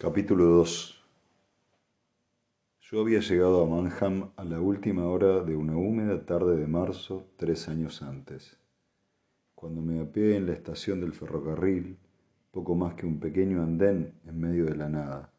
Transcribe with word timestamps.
Capítulo 0.00 0.44
2 0.44 0.96
Yo 2.82 3.00
había 3.00 3.18
llegado 3.18 3.64
a 3.64 3.66
Manham 3.66 4.30
a 4.36 4.44
la 4.44 4.60
última 4.60 5.06
hora 5.06 5.40
de 5.40 5.56
una 5.56 5.76
húmeda 5.76 6.24
tarde 6.24 6.56
de 6.56 6.68
marzo 6.68 7.24
tres 7.36 7.68
años 7.68 8.00
antes. 8.00 8.56
Cuando 9.56 9.80
me 9.80 9.98
apeé 9.98 10.36
en 10.36 10.46
la 10.46 10.52
estación 10.52 11.00
del 11.00 11.14
ferrocarril, 11.14 11.98
poco 12.52 12.76
más 12.76 12.94
que 12.94 13.06
un 13.06 13.18
pequeño 13.18 13.60
andén 13.60 14.14
en 14.24 14.40
medio 14.40 14.66
de 14.66 14.76
la 14.76 14.88
nada, 14.88 15.32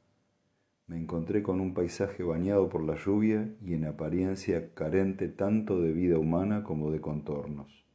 me 0.88 0.98
encontré 0.98 1.42
con 1.42 1.62
un 1.62 1.74
paisaje 1.74 2.22
bañado 2.24 2.68
por 2.68 2.84
la 2.84 2.98
lluvia 2.98 3.50
y 3.66 3.76
en 3.76 3.86
apariencia 3.86 4.74
carente 4.74 5.30
tanto 5.30 5.80
de 5.80 5.94
vida 5.94 6.18
humana 6.18 6.66
como 6.66 6.92
de 6.92 7.00
contornos. 7.00 7.86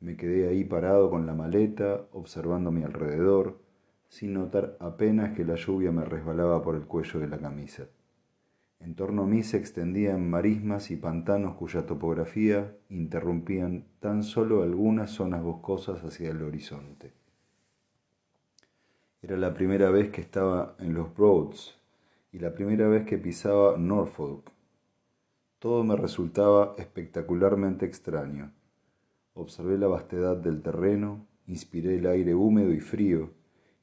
Me 0.00 0.16
quedé 0.16 0.48
ahí 0.48 0.64
parado 0.64 1.10
con 1.10 1.26
la 1.26 1.34
maleta, 1.34 2.06
observando 2.12 2.70
mi 2.70 2.82
alrededor, 2.82 3.65
sin 4.08 4.34
notar 4.34 4.76
apenas 4.80 5.34
que 5.36 5.44
la 5.44 5.56
lluvia 5.56 5.92
me 5.92 6.04
resbalaba 6.04 6.62
por 6.62 6.76
el 6.76 6.86
cuello 6.86 7.20
de 7.20 7.28
la 7.28 7.38
camisa. 7.38 7.86
En 8.80 8.94
torno 8.94 9.22
a 9.22 9.26
mí 9.26 9.42
se 9.42 9.56
extendían 9.56 10.28
marismas 10.28 10.90
y 10.90 10.96
pantanos 10.96 11.56
cuya 11.56 11.86
topografía 11.86 12.76
interrumpían 12.88 13.86
tan 14.00 14.22
solo 14.22 14.62
algunas 14.62 15.10
zonas 15.10 15.42
boscosas 15.42 16.04
hacia 16.04 16.30
el 16.30 16.42
horizonte. 16.42 17.12
Era 19.22 19.36
la 19.36 19.54
primera 19.54 19.90
vez 19.90 20.10
que 20.10 20.20
estaba 20.20 20.76
en 20.78 20.94
los 20.94 21.14
Broads 21.16 21.78
y 22.32 22.38
la 22.38 22.54
primera 22.54 22.86
vez 22.86 23.06
que 23.06 23.18
pisaba 23.18 23.76
Norfolk. 23.78 24.52
Todo 25.58 25.82
me 25.82 25.96
resultaba 25.96 26.74
espectacularmente 26.76 27.86
extraño. 27.86 28.52
Observé 29.34 29.78
la 29.78 29.86
vastedad 29.86 30.36
del 30.36 30.62
terreno, 30.62 31.26
inspiré 31.46 31.96
el 31.96 32.06
aire 32.06 32.34
húmedo 32.34 32.72
y 32.72 32.80
frío, 32.80 33.30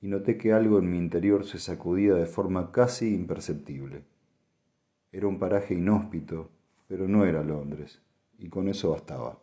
y 0.03 0.09
noté 0.09 0.37
que 0.37 0.51
algo 0.51 0.79
en 0.79 0.91
mi 0.91 0.97
interior 0.97 1.45
se 1.45 1.59
sacudía 1.59 2.13
de 2.15 2.25
forma 2.25 2.73
casi 2.73 3.15
imperceptible. 3.15 4.03
Era 5.13 5.27
un 5.27 5.39
paraje 5.39 5.75
inhóspito, 5.75 6.49
pero 6.89 7.07
no 7.07 7.23
era 7.23 7.41
Londres, 7.41 8.01
y 8.37 8.49
con 8.49 8.67
eso 8.67 8.91
bastaba. 8.91 9.39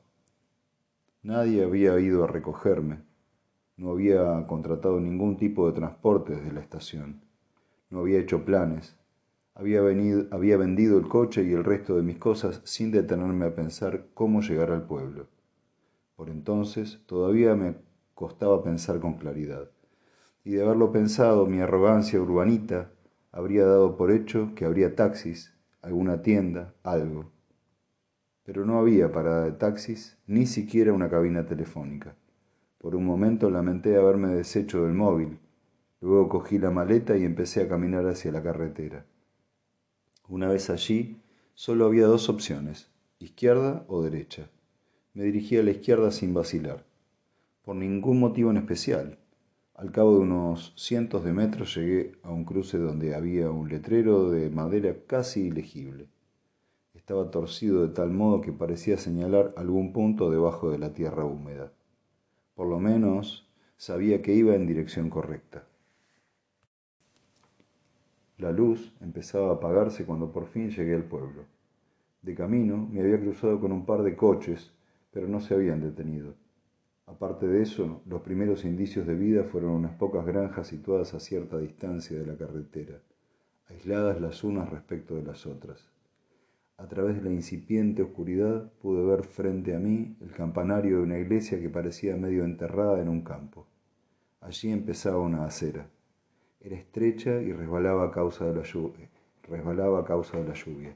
Nadie 1.22 1.64
había 1.64 1.98
ido 1.98 2.24
a 2.24 2.26
recogerme, 2.26 2.98
no 3.78 3.92
había 3.92 4.46
contratado 4.46 5.00
ningún 5.00 5.38
tipo 5.38 5.66
de 5.66 5.72
transporte 5.72 6.36
desde 6.36 6.52
la 6.52 6.60
estación, 6.60 7.22
no 7.88 8.00
había 8.00 8.18
hecho 8.18 8.44
planes, 8.44 8.98
había, 9.54 9.80
venido, 9.80 10.26
había 10.30 10.58
vendido 10.58 10.98
el 10.98 11.08
coche 11.08 11.42
y 11.42 11.52
el 11.54 11.64
resto 11.64 11.96
de 11.96 12.02
mis 12.02 12.18
cosas 12.18 12.60
sin 12.64 12.90
detenerme 12.90 13.46
a 13.46 13.54
pensar 13.54 14.08
cómo 14.12 14.42
llegar 14.42 14.72
al 14.72 14.86
pueblo. 14.86 15.26
Por 16.16 16.28
entonces 16.28 17.00
todavía 17.06 17.56
me 17.56 17.76
costaba 18.12 18.62
pensar 18.62 19.00
con 19.00 19.14
claridad 19.14 19.70
y 20.44 20.52
de 20.52 20.62
haberlo 20.62 20.92
pensado 20.92 21.46
mi 21.46 21.60
arrogancia 21.60 22.20
urbanita 22.20 22.90
habría 23.32 23.64
dado 23.64 23.96
por 23.96 24.10
hecho 24.10 24.52
que 24.54 24.64
habría 24.64 24.96
taxis, 24.96 25.54
alguna 25.82 26.22
tienda, 26.22 26.74
algo. 26.82 27.30
Pero 28.44 28.64
no 28.64 28.78
había 28.78 29.12
parada 29.12 29.44
de 29.44 29.52
taxis, 29.52 30.18
ni 30.26 30.46
siquiera 30.46 30.92
una 30.92 31.08
cabina 31.08 31.46
telefónica. 31.46 32.16
Por 32.78 32.96
un 32.96 33.04
momento 33.04 33.50
lamenté 33.50 33.96
haberme 33.96 34.28
deshecho 34.28 34.84
del 34.84 34.94
móvil. 34.94 35.38
Luego 36.00 36.28
cogí 36.28 36.58
la 36.58 36.70
maleta 36.70 37.16
y 37.16 37.24
empecé 37.24 37.62
a 37.62 37.68
caminar 37.68 38.06
hacia 38.06 38.32
la 38.32 38.42
carretera. 38.42 39.04
Una 40.28 40.48
vez 40.48 40.70
allí, 40.70 41.20
solo 41.54 41.84
había 41.84 42.06
dos 42.06 42.28
opciones, 42.28 42.90
izquierda 43.18 43.84
o 43.86 44.02
derecha. 44.02 44.48
Me 45.12 45.24
dirigí 45.24 45.58
a 45.58 45.62
la 45.62 45.72
izquierda 45.72 46.10
sin 46.10 46.32
vacilar, 46.32 46.86
por 47.62 47.76
ningún 47.76 48.18
motivo 48.18 48.50
en 48.50 48.56
especial. 48.56 49.18
Al 49.80 49.92
cabo 49.92 50.12
de 50.12 50.18
unos 50.18 50.74
cientos 50.76 51.24
de 51.24 51.32
metros 51.32 51.74
llegué 51.74 52.12
a 52.22 52.30
un 52.30 52.44
cruce 52.44 52.76
donde 52.76 53.14
había 53.14 53.50
un 53.50 53.70
letrero 53.70 54.28
de 54.30 54.50
madera 54.50 54.94
casi 55.06 55.46
ilegible. 55.46 56.06
Estaba 56.92 57.30
torcido 57.30 57.80
de 57.80 57.94
tal 57.94 58.10
modo 58.10 58.42
que 58.42 58.52
parecía 58.52 58.98
señalar 58.98 59.54
algún 59.56 59.94
punto 59.94 60.30
debajo 60.30 60.70
de 60.70 60.76
la 60.76 60.92
tierra 60.92 61.24
húmeda. 61.24 61.72
Por 62.54 62.68
lo 62.68 62.78
menos 62.78 63.48
sabía 63.78 64.20
que 64.20 64.34
iba 64.34 64.54
en 64.54 64.66
dirección 64.66 65.08
correcta. 65.08 65.64
La 68.36 68.52
luz 68.52 68.92
empezaba 69.00 69.48
a 69.48 69.54
apagarse 69.54 70.04
cuando 70.04 70.30
por 70.30 70.46
fin 70.46 70.68
llegué 70.68 70.94
al 70.94 71.04
pueblo. 71.04 71.46
De 72.20 72.34
camino 72.34 72.86
me 72.92 73.00
había 73.00 73.18
cruzado 73.18 73.58
con 73.58 73.72
un 73.72 73.86
par 73.86 74.02
de 74.02 74.14
coches, 74.14 74.72
pero 75.10 75.26
no 75.26 75.40
se 75.40 75.54
habían 75.54 75.80
detenido. 75.80 76.34
Aparte 77.10 77.48
de 77.48 77.60
eso, 77.60 78.02
los 78.06 78.22
primeros 78.22 78.64
indicios 78.64 79.04
de 79.04 79.16
vida 79.16 79.42
fueron 79.42 79.72
unas 79.72 79.96
pocas 79.96 80.24
granjas 80.24 80.68
situadas 80.68 81.12
a 81.12 81.18
cierta 81.18 81.58
distancia 81.58 82.16
de 82.16 82.24
la 82.24 82.36
carretera, 82.36 83.00
aisladas 83.68 84.20
las 84.20 84.44
unas 84.44 84.70
respecto 84.70 85.16
de 85.16 85.24
las 85.24 85.44
otras. 85.44 85.90
A 86.76 86.86
través 86.86 87.16
de 87.16 87.22
la 87.22 87.34
incipiente 87.34 88.02
oscuridad 88.02 88.70
pude 88.80 89.04
ver 89.04 89.24
frente 89.24 89.74
a 89.74 89.80
mí 89.80 90.16
el 90.20 90.30
campanario 90.30 90.98
de 90.98 91.02
una 91.02 91.18
iglesia 91.18 91.60
que 91.60 91.68
parecía 91.68 92.16
medio 92.16 92.44
enterrada 92.44 93.02
en 93.02 93.08
un 93.08 93.22
campo. 93.22 93.66
Allí 94.40 94.70
empezaba 94.70 95.18
una 95.18 95.44
acera. 95.44 95.88
Era 96.60 96.76
estrecha 96.76 97.42
y 97.42 97.52
resbalaba 97.52 98.04
a 98.04 98.12
causa 98.12 98.46
de 98.46 98.54
la 98.54 98.62
lluvia, 98.62 99.10
resbalaba 99.48 99.98
a 99.98 100.04
causa 100.04 100.38
de 100.38 100.44
la 100.44 100.54
lluvia, 100.54 100.94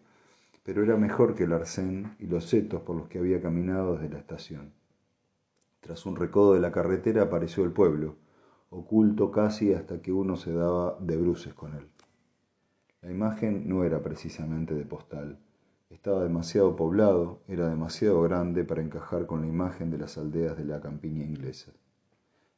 pero 0.62 0.84
era 0.84 0.96
mejor 0.96 1.34
que 1.34 1.42
el 1.42 1.52
arcén 1.52 2.14
y 2.20 2.26
los 2.26 2.44
setos 2.44 2.82
por 2.82 2.94
los 2.94 3.08
que 3.08 3.18
había 3.18 3.42
caminado 3.42 3.96
desde 3.96 4.10
la 4.10 4.20
estación. 4.20 4.83
Tras 5.84 6.06
un 6.06 6.16
recodo 6.16 6.54
de 6.54 6.60
la 6.60 6.72
carretera 6.72 7.24
apareció 7.24 7.62
el 7.62 7.70
pueblo, 7.70 8.16
oculto 8.70 9.30
casi 9.30 9.74
hasta 9.74 10.00
que 10.00 10.12
uno 10.12 10.34
se 10.34 10.50
daba 10.50 10.96
de 10.98 11.18
bruces 11.18 11.52
con 11.52 11.74
él. 11.74 11.86
La 13.02 13.10
imagen 13.10 13.68
no 13.68 13.84
era 13.84 14.02
precisamente 14.02 14.74
de 14.74 14.86
postal. 14.86 15.38
Estaba 15.90 16.22
demasiado 16.22 16.74
poblado, 16.74 17.40
era 17.48 17.68
demasiado 17.68 18.22
grande 18.22 18.64
para 18.64 18.80
encajar 18.80 19.26
con 19.26 19.42
la 19.42 19.46
imagen 19.46 19.90
de 19.90 19.98
las 19.98 20.16
aldeas 20.16 20.56
de 20.56 20.64
la 20.64 20.80
campiña 20.80 21.22
inglesa. 21.22 21.72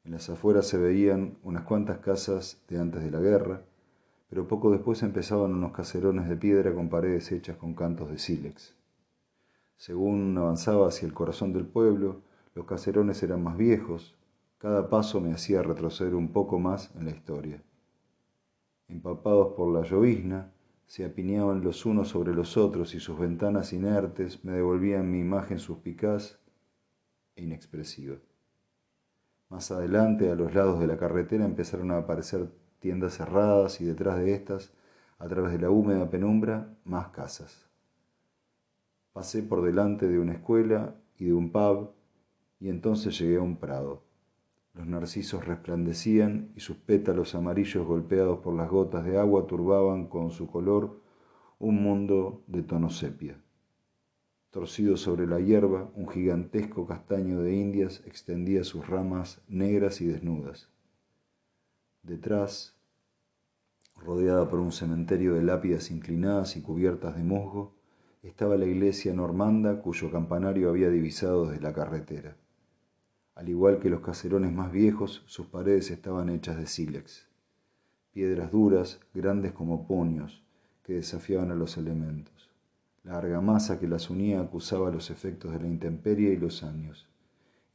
En 0.04 0.12
las 0.12 0.30
afueras 0.30 0.68
se 0.68 0.78
veían 0.78 1.36
unas 1.42 1.64
cuantas 1.64 1.98
casas 1.98 2.62
de 2.68 2.78
antes 2.78 3.02
de 3.02 3.10
la 3.10 3.18
guerra, 3.18 3.62
pero 4.30 4.46
poco 4.46 4.70
después 4.70 5.02
empezaban 5.02 5.52
unos 5.52 5.72
caserones 5.72 6.28
de 6.28 6.36
piedra 6.36 6.72
con 6.72 6.88
paredes 6.88 7.32
hechas 7.32 7.56
con 7.56 7.74
cantos 7.74 8.08
de 8.08 8.20
sílex. 8.20 8.76
Según 9.76 10.38
avanzaba 10.38 10.86
hacia 10.86 11.06
el 11.06 11.12
corazón 11.12 11.52
del 11.52 11.66
pueblo, 11.66 12.20
los 12.56 12.64
caserones 12.64 13.22
eran 13.22 13.44
más 13.44 13.58
viejos, 13.58 14.16
cada 14.56 14.88
paso 14.88 15.20
me 15.20 15.30
hacía 15.30 15.62
retroceder 15.62 16.14
un 16.14 16.32
poco 16.32 16.58
más 16.58 16.90
en 16.96 17.04
la 17.04 17.10
historia. 17.10 17.62
Empapados 18.88 19.52
por 19.52 19.70
la 19.74 19.82
llovizna, 19.82 20.50
se 20.86 21.04
apiñaban 21.04 21.62
los 21.62 21.84
unos 21.84 22.08
sobre 22.08 22.32
los 22.32 22.56
otros 22.56 22.94
y 22.94 23.00
sus 23.00 23.18
ventanas 23.18 23.74
inertes 23.74 24.42
me 24.42 24.52
devolvían 24.52 25.10
mi 25.10 25.20
imagen 25.20 25.58
suspicaz 25.58 26.38
e 27.34 27.42
inexpresiva. 27.42 28.16
Más 29.50 29.70
adelante, 29.70 30.30
a 30.30 30.34
los 30.34 30.54
lados 30.54 30.80
de 30.80 30.86
la 30.86 30.96
carretera, 30.96 31.44
empezaron 31.44 31.90
a 31.90 31.98
aparecer 31.98 32.48
tiendas 32.78 33.18
cerradas 33.18 33.82
y 33.82 33.84
detrás 33.84 34.18
de 34.18 34.32
estas, 34.32 34.72
a 35.18 35.28
través 35.28 35.52
de 35.52 35.58
la 35.58 35.68
húmeda 35.68 36.08
penumbra, 36.08 36.74
más 36.84 37.08
casas. 37.08 37.68
Pasé 39.12 39.42
por 39.42 39.62
delante 39.62 40.08
de 40.08 40.18
una 40.18 40.32
escuela 40.32 40.94
y 41.18 41.26
de 41.26 41.34
un 41.34 41.52
pub 41.52 41.95
y 42.60 42.68
entonces 42.68 43.18
llegué 43.18 43.36
a 43.36 43.42
un 43.42 43.56
prado. 43.56 44.02
Los 44.74 44.86
narcisos 44.86 45.46
resplandecían 45.46 46.52
y 46.54 46.60
sus 46.60 46.76
pétalos 46.76 47.34
amarillos 47.34 47.86
golpeados 47.86 48.40
por 48.40 48.54
las 48.54 48.68
gotas 48.68 49.04
de 49.04 49.18
agua 49.18 49.46
turbaban 49.46 50.06
con 50.06 50.30
su 50.30 50.46
color 50.46 51.00
un 51.58 51.82
mundo 51.82 52.42
de 52.46 52.62
tono 52.62 52.90
sepia. 52.90 53.40
Torcido 54.50 54.96
sobre 54.96 55.26
la 55.26 55.40
hierba, 55.40 55.90
un 55.94 56.08
gigantesco 56.08 56.86
castaño 56.86 57.40
de 57.42 57.54
indias 57.54 58.02
extendía 58.06 58.64
sus 58.64 58.86
ramas 58.86 59.42
negras 59.48 60.00
y 60.00 60.06
desnudas. 60.06 60.68
Detrás, 62.02 62.76
rodeada 63.96 64.48
por 64.48 64.60
un 64.60 64.72
cementerio 64.72 65.34
de 65.34 65.42
lápidas 65.42 65.90
inclinadas 65.90 66.56
y 66.56 66.62
cubiertas 66.62 67.16
de 67.16 67.24
musgo, 67.24 67.74
estaba 68.22 68.56
la 68.56 68.66
iglesia 68.66 69.14
normanda 69.14 69.80
cuyo 69.80 70.10
campanario 70.10 70.68
había 70.68 70.90
divisado 70.90 71.46
desde 71.46 71.62
la 71.62 71.72
carretera. 71.72 72.36
Al 73.36 73.50
igual 73.50 73.78
que 73.78 73.90
los 73.90 74.00
caserones 74.00 74.50
más 74.50 74.72
viejos, 74.72 75.22
sus 75.26 75.46
paredes 75.46 75.90
estaban 75.90 76.30
hechas 76.30 76.56
de 76.56 76.66
sílex, 76.66 77.28
piedras 78.10 78.50
duras, 78.50 78.98
grandes 79.12 79.52
como 79.52 79.86
puños, 79.86 80.42
que 80.82 80.94
desafiaban 80.94 81.50
a 81.50 81.54
los 81.54 81.76
elementos. 81.76 82.48
La 83.04 83.18
argamasa 83.18 83.78
que 83.78 83.88
las 83.88 84.08
unía 84.08 84.40
acusaba 84.40 84.90
los 84.90 85.10
efectos 85.10 85.52
de 85.52 85.60
la 85.60 85.66
intemperie 85.66 86.32
y 86.32 86.38
los 86.38 86.62
años, 86.62 87.06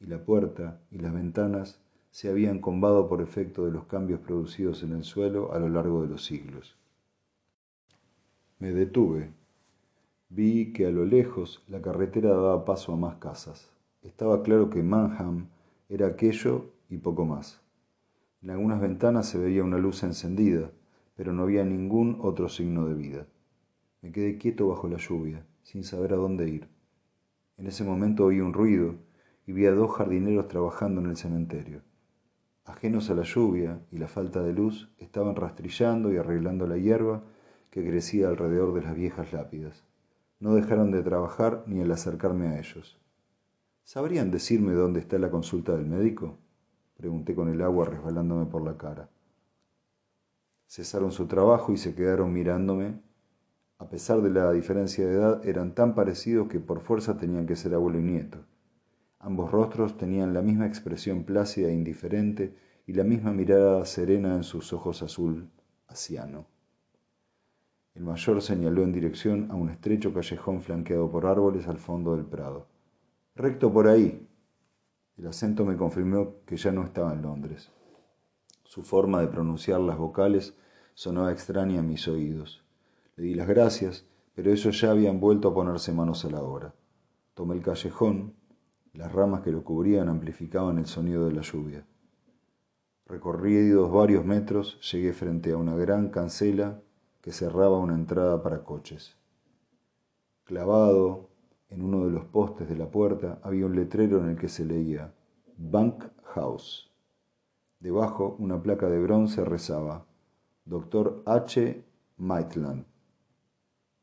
y 0.00 0.06
la 0.06 0.18
puerta 0.24 0.80
y 0.90 0.98
las 0.98 1.14
ventanas 1.14 1.78
se 2.10 2.28
habían 2.28 2.58
combado 2.58 3.08
por 3.08 3.22
efecto 3.22 3.64
de 3.64 3.70
los 3.70 3.84
cambios 3.84 4.18
producidos 4.18 4.82
en 4.82 4.92
el 4.92 5.04
suelo 5.04 5.52
a 5.52 5.60
lo 5.60 5.68
largo 5.68 6.02
de 6.02 6.08
los 6.08 6.24
siglos. 6.24 6.76
Me 8.58 8.72
detuve. 8.72 9.30
Vi 10.28 10.72
que 10.72 10.86
a 10.86 10.90
lo 10.90 11.04
lejos 11.04 11.62
la 11.68 11.80
carretera 11.80 12.30
daba 12.30 12.64
paso 12.64 12.92
a 12.92 12.96
más 12.96 13.14
casas. 13.16 13.70
Estaba 14.02 14.42
claro 14.42 14.68
que 14.68 14.82
Manham 14.82 15.51
era 15.94 16.06
aquello 16.06 16.72
y 16.88 16.96
poco 16.96 17.26
más. 17.26 17.60
En 18.40 18.48
algunas 18.48 18.80
ventanas 18.80 19.28
se 19.28 19.36
veía 19.36 19.62
una 19.62 19.76
luz 19.76 20.02
encendida, 20.04 20.70
pero 21.14 21.34
no 21.34 21.42
había 21.42 21.64
ningún 21.64 22.18
otro 22.22 22.48
signo 22.48 22.86
de 22.86 22.94
vida. 22.94 23.26
Me 24.00 24.10
quedé 24.10 24.38
quieto 24.38 24.68
bajo 24.68 24.88
la 24.88 24.96
lluvia, 24.96 25.44
sin 25.62 25.84
saber 25.84 26.14
a 26.14 26.16
dónde 26.16 26.48
ir. 26.48 26.66
En 27.58 27.66
ese 27.66 27.84
momento 27.84 28.24
oí 28.24 28.40
un 28.40 28.54
ruido 28.54 28.94
y 29.46 29.52
vi 29.52 29.66
a 29.66 29.72
dos 29.72 29.94
jardineros 29.94 30.48
trabajando 30.48 31.02
en 31.02 31.10
el 31.10 31.18
cementerio. 31.18 31.82
Ajenos 32.64 33.10
a 33.10 33.14
la 33.14 33.24
lluvia 33.24 33.78
y 33.90 33.98
la 33.98 34.08
falta 34.08 34.42
de 34.42 34.54
luz, 34.54 34.90
estaban 34.96 35.36
rastrillando 35.36 36.10
y 36.10 36.16
arreglando 36.16 36.66
la 36.66 36.78
hierba 36.78 37.22
que 37.68 37.86
crecía 37.86 38.28
alrededor 38.28 38.72
de 38.72 38.80
las 38.80 38.94
viejas 38.94 39.34
lápidas. 39.34 39.84
No 40.40 40.54
dejaron 40.54 40.90
de 40.90 41.02
trabajar 41.02 41.64
ni 41.66 41.82
al 41.82 41.90
acercarme 41.90 42.48
a 42.48 42.58
ellos. 42.58 43.01
¿Sabrían 43.82 44.30
decirme 44.30 44.72
dónde 44.72 45.00
está 45.00 45.18
la 45.18 45.30
consulta 45.30 45.76
del 45.76 45.86
médico? 45.86 46.38
Pregunté 46.96 47.34
con 47.34 47.48
el 47.48 47.62
agua 47.62 47.86
resbalándome 47.86 48.46
por 48.46 48.62
la 48.62 48.76
cara. 48.76 49.08
Cesaron 50.66 51.12
su 51.12 51.26
trabajo 51.26 51.72
y 51.72 51.76
se 51.76 51.94
quedaron 51.94 52.32
mirándome 52.32 53.00
a 53.82 53.88
pesar 53.88 54.22
de 54.22 54.30
la 54.30 54.52
diferencia 54.52 55.04
de 55.04 55.14
edad, 55.14 55.44
eran 55.44 55.74
tan 55.74 55.96
parecidos 55.96 56.46
que 56.46 56.60
por 56.60 56.82
fuerza 56.82 57.16
tenían 57.16 57.46
que 57.46 57.56
ser 57.56 57.74
abuelo 57.74 57.98
y 57.98 58.04
nieto. 58.04 58.38
Ambos 59.18 59.50
rostros 59.50 59.96
tenían 59.96 60.32
la 60.32 60.40
misma 60.40 60.68
expresión 60.68 61.24
plácida 61.24 61.66
e 61.66 61.74
indiferente 61.74 62.54
y 62.86 62.92
la 62.92 63.02
misma 63.02 63.32
mirada 63.32 63.84
serena 63.84 64.36
en 64.36 64.44
sus 64.44 64.72
ojos 64.72 65.02
azul 65.02 65.50
asiano. 65.88 66.46
El 67.96 68.04
mayor 68.04 68.40
señaló 68.40 68.84
en 68.84 68.92
dirección 68.92 69.50
a 69.50 69.56
un 69.56 69.68
estrecho 69.68 70.14
callejón 70.14 70.62
flanqueado 70.62 71.10
por 71.10 71.26
árboles 71.26 71.66
al 71.66 71.78
fondo 71.78 72.14
del 72.14 72.24
prado. 72.24 72.68
Recto 73.34 73.72
por 73.72 73.88
ahí. 73.88 74.28
El 75.16 75.26
acento 75.26 75.64
me 75.64 75.76
confirmó 75.76 76.44
que 76.44 76.58
ya 76.58 76.70
no 76.70 76.84
estaba 76.84 77.14
en 77.14 77.22
Londres. 77.22 77.70
Su 78.62 78.82
forma 78.82 79.22
de 79.22 79.28
pronunciar 79.28 79.80
las 79.80 79.96
vocales 79.96 80.54
sonaba 80.92 81.32
extraña 81.32 81.80
a 81.80 81.82
mis 81.82 82.06
oídos. 82.08 82.62
Le 83.16 83.24
di 83.24 83.34
las 83.34 83.48
gracias, 83.48 84.06
pero 84.34 84.50
ellos 84.50 84.78
ya 84.78 84.90
habían 84.90 85.18
vuelto 85.18 85.48
a 85.48 85.54
ponerse 85.54 85.92
manos 85.92 86.26
a 86.26 86.30
la 86.30 86.42
obra. 86.42 86.74
Tomé 87.32 87.54
el 87.54 87.62
callejón, 87.62 88.34
las 88.92 89.10
ramas 89.10 89.40
que 89.40 89.52
lo 89.52 89.64
cubrían 89.64 90.10
amplificaban 90.10 90.76
el 90.76 90.86
sonido 90.86 91.24
de 91.24 91.32
la 91.32 91.40
lluvia. 91.40 91.86
Recorridos 93.06 93.90
varios 93.90 94.26
metros, 94.26 94.78
llegué 94.92 95.14
frente 95.14 95.52
a 95.52 95.56
una 95.56 95.74
gran 95.74 96.10
cancela 96.10 96.82
que 97.22 97.32
cerraba 97.32 97.78
una 97.78 97.94
entrada 97.94 98.42
para 98.42 98.62
coches. 98.64 99.16
Clavado 100.44 101.31
en 101.72 101.82
uno 101.82 102.04
de 102.04 102.12
los 102.12 102.24
postes 102.24 102.68
de 102.68 102.76
la 102.76 102.90
puerta 102.90 103.38
había 103.42 103.66
un 103.66 103.74
letrero 103.74 104.18
en 104.18 104.30
el 104.30 104.36
que 104.36 104.48
se 104.48 104.64
leía 104.64 105.12
Bank 105.56 106.04
House. 106.34 106.90
Debajo, 107.80 108.36
una 108.38 108.62
placa 108.62 108.88
de 108.88 109.00
bronce 109.00 109.44
rezaba 109.44 110.04
Dr. 110.64 111.22
H. 111.26 111.82
Maitland. 112.18 112.84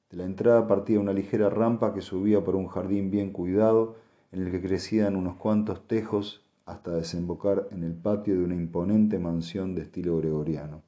De 0.10 0.18
la 0.18 0.26
entrada 0.26 0.68
partía 0.68 1.00
una 1.00 1.14
ligera 1.14 1.50
rampa 1.50 1.94
que 1.94 2.02
subía 2.02 2.44
por 2.44 2.56
un 2.56 2.68
jardín 2.68 3.12
bien 3.12 3.32
cuidado 3.32 3.96
en 4.32 4.42
el 4.42 4.52
que 4.52 4.62
crecían 4.62 5.16
unos 5.16 5.36
cuantos 5.38 5.88
tejos 5.88 6.44
hasta 6.66 6.92
desembocar 6.92 7.68
en 7.72 7.84
el 7.84 7.94
patio 7.94 8.36
de 8.36 8.44
una 8.44 8.56
imponente 8.56 9.20
mansión 9.20 9.76
de 9.76 9.84
estilo 9.84 10.18
gregoriano. 10.18 10.84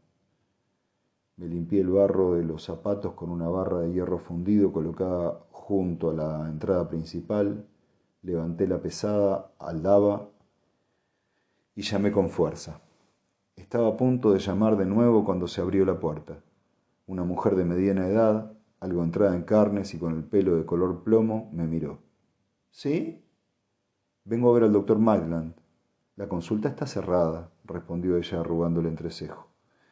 Me 1.41 1.47
limpié 1.47 1.81
el 1.81 1.89
barro 1.89 2.35
de 2.35 2.43
los 2.43 2.65
zapatos 2.65 3.13
con 3.13 3.31
una 3.31 3.49
barra 3.49 3.79
de 3.79 3.91
hierro 3.91 4.19
fundido 4.19 4.71
colocada 4.71 5.39
junto 5.49 6.11
a 6.11 6.13
la 6.13 6.47
entrada 6.47 6.87
principal, 6.87 7.65
levanté 8.21 8.67
la 8.67 8.79
pesada, 8.79 9.49
aldaba 9.57 10.29
y 11.73 11.81
llamé 11.81 12.11
con 12.11 12.29
fuerza. 12.29 12.79
Estaba 13.55 13.87
a 13.87 13.97
punto 13.97 14.31
de 14.31 14.37
llamar 14.37 14.77
de 14.77 14.85
nuevo 14.85 15.25
cuando 15.25 15.47
se 15.47 15.61
abrió 15.61 15.83
la 15.83 15.99
puerta. 15.99 16.37
Una 17.07 17.23
mujer 17.23 17.55
de 17.55 17.65
mediana 17.65 18.05
edad, 18.05 18.53
algo 18.79 19.03
entrada 19.03 19.35
en 19.35 19.41
carnes 19.41 19.95
y 19.95 19.97
con 19.97 20.15
el 20.15 20.23
pelo 20.23 20.57
de 20.57 20.65
color 20.67 21.01
plomo, 21.01 21.49
me 21.53 21.65
miró. 21.65 21.97
¿Sí? 22.69 23.25
Vengo 24.25 24.51
a 24.51 24.53
ver 24.53 24.65
al 24.65 24.73
doctor 24.73 24.99
Magland. 24.99 25.55
La 26.17 26.29
consulta 26.29 26.69
está 26.69 26.85
cerrada, 26.85 27.49
respondió 27.63 28.17
ella 28.17 28.41
arrugando 28.41 28.79
el 28.79 28.85
entrecejo, 28.85 29.47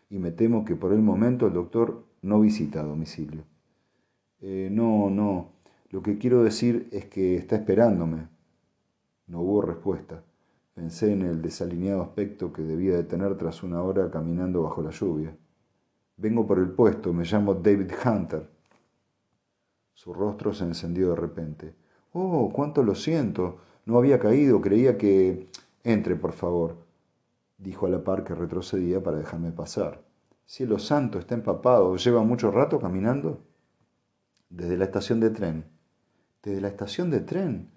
y 0.09 0.17
me 0.19 0.31
temo 0.31 0.65
que 0.65 0.75
por 0.75 0.91
el 0.91 1.01
momento 1.01 1.47
el 1.47 1.53
doctor 1.53 2.03
no 2.21 2.39
visita 2.39 2.81
a 2.81 2.83
domicilio. 2.83 3.43
Eh, 4.41 4.69
no, 4.71 5.09
no. 5.09 5.51
Lo 5.91 6.01
que 6.01 6.17
quiero 6.17 6.43
decir 6.43 6.87
es 6.91 7.05
que 7.05 7.35
está 7.35 7.55
esperándome. 7.55 8.27
No 9.27 9.41
hubo 9.41 9.61
respuesta. 9.61 10.23
Pensé 10.73 11.11
en 11.13 11.23
el 11.23 11.41
desalineado 11.41 12.01
aspecto 12.01 12.53
que 12.53 12.61
debía 12.61 12.95
de 12.95 13.03
tener 13.03 13.37
tras 13.37 13.63
una 13.63 13.81
hora 13.83 14.09
caminando 14.09 14.63
bajo 14.63 14.81
la 14.81 14.91
lluvia. 14.91 15.35
Vengo 16.17 16.47
por 16.47 16.59
el 16.59 16.69
puesto, 16.69 17.13
me 17.13 17.23
llamo 17.23 17.53
David 17.53 17.91
Hunter. 18.05 18.49
Su 19.93 20.13
rostro 20.13 20.53
se 20.53 20.63
encendió 20.63 21.09
de 21.09 21.15
repente. 21.15 21.75
Oh, 22.13 22.51
cuánto 22.53 22.83
lo 22.83 22.95
siento. 22.95 23.57
No 23.85 23.97
había 23.97 24.19
caído. 24.19 24.61
Creía 24.61 24.97
que... 24.97 25.47
Entre, 25.83 26.15
por 26.15 26.33
favor, 26.33 26.75
dijo 27.59 27.85
a 27.85 27.89
la 27.89 28.03
par 28.03 28.23
que 28.23 28.33
retrocedía 28.33 29.03
para 29.03 29.17
dejarme 29.17 29.51
pasar. 29.51 30.03
Cielo 30.45 30.79
santo, 30.79 31.19
está 31.19 31.35
empapado. 31.35 31.95
¿Lleva 31.95 32.23
mucho 32.23 32.49
rato 32.49 32.79
caminando? 32.79 33.43
Desde 34.49 34.77
la 34.77 34.85
estación 34.85 35.19
de 35.19 35.29
tren. 35.29 35.65
¿Desde 36.41 36.61
la 36.61 36.69
estación 36.69 37.11
de 37.11 37.19
tren? 37.19 37.69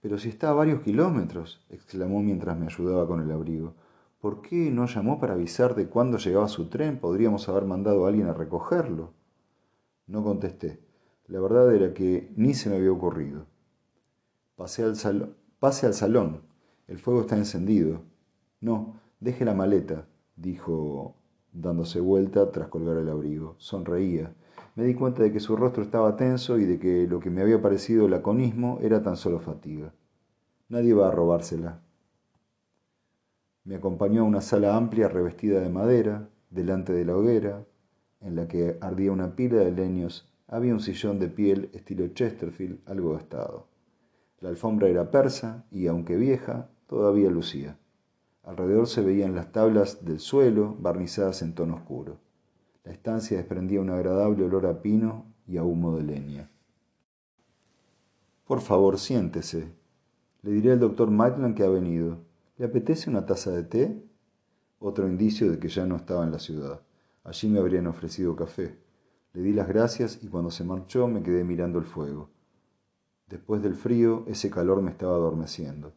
Pero 0.00 0.18
si 0.18 0.30
está 0.30 0.50
a 0.50 0.54
varios 0.54 0.82
kilómetros, 0.82 1.64
exclamó 1.70 2.22
mientras 2.22 2.58
me 2.58 2.66
ayudaba 2.66 3.06
con 3.06 3.20
el 3.20 3.30
abrigo. 3.30 3.74
¿Por 4.20 4.42
qué 4.42 4.70
no 4.70 4.86
llamó 4.86 5.20
para 5.20 5.34
avisar 5.34 5.74
de 5.74 5.88
cuándo 5.88 6.18
llegaba 6.18 6.48
su 6.48 6.68
tren? 6.68 6.98
Podríamos 6.98 7.48
haber 7.48 7.64
mandado 7.64 8.04
a 8.04 8.08
alguien 8.08 8.26
a 8.26 8.32
recogerlo. 8.32 9.12
No 10.06 10.24
contesté. 10.24 10.80
La 11.26 11.40
verdad 11.40 11.72
era 11.74 11.92
que 11.92 12.32
ni 12.36 12.54
se 12.54 12.70
me 12.70 12.76
había 12.76 12.92
ocurrido. 12.92 13.46
Pasé 14.56 14.82
al. 14.82 15.36
Pase 15.58 15.86
al 15.86 15.94
salón. 15.94 16.42
El 16.86 16.98
fuego 16.98 17.22
está 17.22 17.36
encendido. 17.36 18.02
No, 18.60 19.00
deje 19.20 19.44
la 19.44 19.54
maleta, 19.54 20.06
dijo, 20.36 21.16
dándose 21.52 22.00
vuelta 22.00 22.50
tras 22.52 22.68
colgar 22.68 22.96
el 22.98 23.08
abrigo. 23.08 23.54
Sonreía. 23.58 24.34
Me 24.74 24.84
di 24.84 24.94
cuenta 24.94 25.22
de 25.22 25.32
que 25.32 25.40
su 25.40 25.56
rostro 25.56 25.82
estaba 25.82 26.16
tenso 26.16 26.58
y 26.58 26.64
de 26.64 26.78
que 26.78 27.06
lo 27.06 27.20
que 27.20 27.30
me 27.30 27.40
había 27.40 27.62
parecido 27.62 28.08
laconismo 28.08 28.78
era 28.82 29.02
tan 29.02 29.16
solo 29.16 29.40
fatiga. 29.40 29.94
Nadie 30.68 30.92
va 30.92 31.08
a 31.08 31.12
robársela. 31.12 31.80
Me 33.64 33.76
acompañó 33.76 34.22
a 34.22 34.24
una 34.24 34.40
sala 34.40 34.76
amplia 34.76 35.08
revestida 35.08 35.60
de 35.60 35.70
madera, 35.70 36.28
delante 36.50 36.92
de 36.92 37.04
la 37.04 37.16
hoguera, 37.16 37.64
en 38.20 38.36
la 38.36 38.48
que 38.48 38.78
ardía 38.80 39.12
una 39.12 39.34
pila 39.34 39.56
de 39.56 39.72
leños 39.72 40.32
había 40.48 40.72
un 40.72 40.80
sillón 40.80 41.18
de 41.18 41.28
piel 41.28 41.70
estilo 41.72 42.06
Chesterfield, 42.08 42.80
algo 42.86 43.14
gastado. 43.14 43.66
La 44.40 44.50
alfombra 44.50 44.88
era 44.88 45.10
persa 45.10 45.64
y, 45.70 45.86
aunque 45.86 46.16
vieja, 46.16 46.68
todavía 46.86 47.30
lucía. 47.30 47.78
Alrededor 48.46 48.86
se 48.86 49.02
veían 49.02 49.34
las 49.34 49.50
tablas 49.50 50.04
del 50.04 50.20
suelo, 50.20 50.76
barnizadas 50.78 51.42
en 51.42 51.56
tono 51.56 51.74
oscuro. 51.74 52.20
La 52.84 52.92
estancia 52.92 53.36
desprendía 53.36 53.80
un 53.80 53.90
agradable 53.90 54.44
olor 54.44 54.66
a 54.66 54.82
pino 54.82 55.26
y 55.48 55.56
a 55.56 55.64
humo 55.64 55.96
de 55.96 56.04
leña. 56.04 56.48
Por 58.46 58.60
favor, 58.60 59.00
siéntese. 59.00 59.74
Le 60.42 60.52
diré 60.52 60.70
al 60.70 60.78
doctor 60.78 61.10
Maitland 61.10 61.56
que 61.56 61.64
ha 61.64 61.68
venido. 61.68 62.18
¿Le 62.56 62.66
apetece 62.66 63.10
una 63.10 63.26
taza 63.26 63.50
de 63.50 63.64
té? 63.64 64.04
Otro 64.78 65.08
indicio 65.08 65.50
de 65.50 65.58
que 65.58 65.68
ya 65.68 65.84
no 65.84 65.96
estaba 65.96 66.22
en 66.22 66.30
la 66.30 66.38
ciudad. 66.38 66.82
Allí 67.24 67.48
me 67.48 67.58
habrían 67.58 67.88
ofrecido 67.88 68.36
café. 68.36 68.78
Le 69.32 69.42
di 69.42 69.52
las 69.52 69.66
gracias 69.66 70.22
y 70.22 70.28
cuando 70.28 70.52
se 70.52 70.62
marchó 70.62 71.08
me 71.08 71.24
quedé 71.24 71.42
mirando 71.42 71.80
el 71.80 71.84
fuego. 71.84 72.30
Después 73.26 73.60
del 73.60 73.74
frío, 73.74 74.22
ese 74.28 74.50
calor 74.50 74.82
me 74.82 74.92
estaba 74.92 75.16
adormeciendo. 75.16 75.94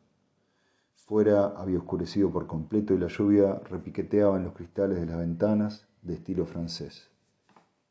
Fuera 1.10 1.48
había 1.58 1.80
oscurecido 1.80 2.30
por 2.30 2.46
completo 2.46 2.94
y 2.94 3.00
la 3.00 3.08
lluvia 3.08 3.56
repiqueteaba 3.68 4.38
en 4.38 4.44
los 4.44 4.54
cristales 4.54 5.00
de 5.00 5.08
las 5.08 5.18
ventanas 5.18 5.88
de 6.04 6.14
estilo 6.14 6.46
francés. 6.46 7.10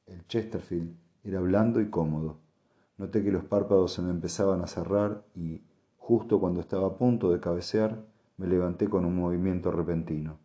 El 0.06 0.24
Chesterfield 0.28 0.94
era 1.24 1.40
blando 1.40 1.80
y 1.80 1.90
cómodo. 1.90 2.36
Noté 2.96 3.24
que 3.24 3.32
los 3.32 3.42
párpados 3.42 3.92
se 3.92 4.02
me 4.02 4.10
empezaban 4.10 4.62
a 4.62 4.68
cerrar 4.68 5.24
y, 5.34 5.64
justo 5.96 6.38
cuando 6.38 6.60
estaba 6.60 6.86
a 6.86 6.96
punto 6.96 7.32
de 7.32 7.40
cabecear, 7.40 8.04
me 8.36 8.46
levanté 8.46 8.88
con 8.88 9.04
un 9.04 9.16
movimiento 9.16 9.72
repentino. 9.72 10.38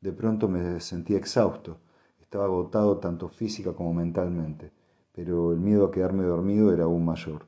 De 0.00 0.12
pronto 0.12 0.48
me 0.48 0.80
sentí 0.80 1.16
exhausto 1.16 1.80
estaba 2.22 2.46
agotado 2.46 2.96
tanto 2.96 3.28
física 3.28 3.74
como 3.74 3.92
mentalmente, 3.92 4.72
pero 5.12 5.52
el 5.52 5.60
miedo 5.60 5.84
a 5.84 5.90
quedarme 5.90 6.24
dormido 6.24 6.72
era 6.72 6.84
aún 6.84 7.04
mayor. 7.04 7.44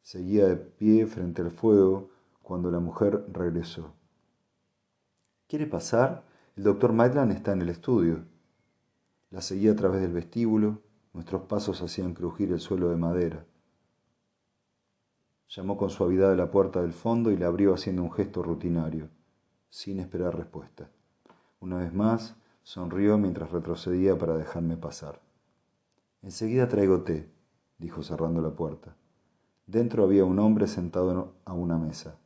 Seguía 0.00 0.46
de 0.46 0.56
pie 0.56 1.06
frente 1.06 1.42
al 1.42 1.50
fuego 1.50 2.11
cuando 2.42 2.70
la 2.70 2.80
mujer 2.80 3.24
regresó. 3.32 3.92
¿Quiere 5.46 5.66
pasar? 5.66 6.24
El 6.56 6.64
doctor 6.64 6.92
Maitland 6.92 7.32
está 7.32 7.52
en 7.52 7.62
el 7.62 7.68
estudio. 7.68 8.24
La 9.30 9.40
seguí 9.40 9.68
a 9.68 9.76
través 9.76 10.00
del 10.00 10.12
vestíbulo, 10.12 10.82
nuestros 11.12 11.42
pasos 11.42 11.80
hacían 11.82 12.14
crujir 12.14 12.52
el 12.52 12.60
suelo 12.60 12.90
de 12.90 12.96
madera. 12.96 13.44
Llamó 15.48 15.76
con 15.76 15.90
suavidad 15.90 16.32
a 16.32 16.36
la 16.36 16.50
puerta 16.50 16.80
del 16.82 16.92
fondo 16.92 17.30
y 17.30 17.36
la 17.36 17.46
abrió 17.46 17.74
haciendo 17.74 18.02
un 18.02 18.12
gesto 18.12 18.42
rutinario, 18.42 19.08
sin 19.68 20.00
esperar 20.00 20.36
respuesta. 20.36 20.90
Una 21.60 21.78
vez 21.78 21.92
más, 21.92 22.36
Sonrió 22.64 23.18
mientras 23.18 23.50
retrocedía 23.50 24.16
para 24.16 24.36
dejarme 24.36 24.76
pasar. 24.76 25.20
Enseguida 26.22 26.68
traigo 26.68 27.02
té, 27.02 27.28
dijo 27.78 28.02
cerrando 28.04 28.40
la 28.40 28.50
puerta. 28.50 28.94
Dentro 29.66 30.04
había 30.04 30.24
un 30.24 30.38
hombre 30.38 30.68
sentado 30.68 31.34
a 31.44 31.52
una 31.54 31.76
mesa. 31.76 32.16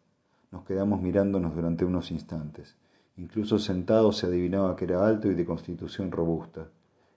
Nos 0.50 0.64
quedamos 0.64 1.00
mirándonos 1.00 1.54
durante 1.54 1.84
unos 1.84 2.10
instantes. 2.10 2.76
Incluso 3.16 3.58
sentado 3.58 4.12
se 4.12 4.26
adivinaba 4.26 4.76
que 4.76 4.84
era 4.84 5.06
alto 5.06 5.30
y 5.30 5.34
de 5.34 5.44
constitución 5.44 6.10
robusta. 6.10 6.68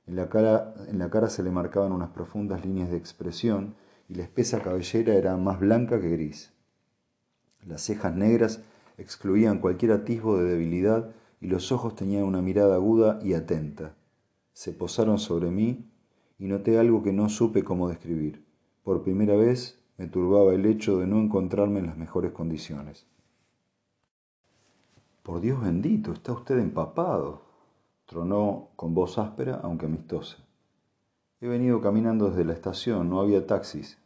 En 0.07 0.15
la 0.15 0.29
cara, 0.29 0.73
en 0.87 0.97
la 0.97 1.09
cara 1.09 1.29
se 1.29 1.43
le 1.43 1.51
marcaban 1.51 1.91
unas 1.91 2.09
profundas 2.09 2.65
líneas 2.65 2.89
de 2.89 2.97
expresión 2.97 3.75
y 4.07 4.15
la 4.15 4.23
espesa 4.23 4.61
cabellera 4.61 5.13
era 5.13 5.37
más 5.37 5.59
blanca 5.59 6.01
que 6.01 6.09
gris. 6.09 6.51
Las 7.65 7.81
cejas 7.81 8.15
negras 8.15 8.61
excluían 8.97 9.59
cualquier 9.59 9.91
atisbo 9.91 10.37
de 10.37 10.49
debilidad 10.49 11.11
y 11.41 11.47
los 11.47 11.71
ojos 11.71 11.95
tenían 11.95 12.23
una 12.23 12.41
mirada 12.41 12.75
aguda 12.75 13.19
y 13.21 13.33
atenta. 13.33 13.95
Se 14.53 14.73
posaron 14.73 15.19
sobre 15.19 15.51
mí 15.51 15.85
y 16.39 16.47
noté 16.47 16.79
algo 16.79 17.03
que 17.03 17.13
no 17.13 17.29
supe 17.29 17.63
cómo 17.63 17.89
describir. 17.89 18.43
Por 18.83 19.03
primera 19.03 19.35
vez 19.35 19.79
me 19.97 20.07
turbaba 20.07 20.53
el 20.53 20.65
hecho 20.65 20.97
de 20.97 21.07
no 21.07 21.19
encontrarme 21.19 21.79
en 21.79 21.87
las 21.87 21.97
mejores 21.97 22.31
condiciones. 22.31 23.05
Por 25.29 25.41
Dios 25.41 25.61
bendito, 25.61 26.11
está 26.11 26.33
usted 26.33 26.57
empapado, 26.57 27.43
tronó 28.07 28.69
con 28.75 28.95
voz 28.95 29.19
áspera, 29.19 29.59
aunque 29.61 29.85
amistosa. 29.85 30.37
He 31.39 31.47
venido 31.47 31.81
caminando 31.81 32.31
desde 32.31 32.43
la 32.45 32.53
estación, 32.53 33.11
no 33.11 33.21
había 33.21 33.45
taxis. 33.45 33.99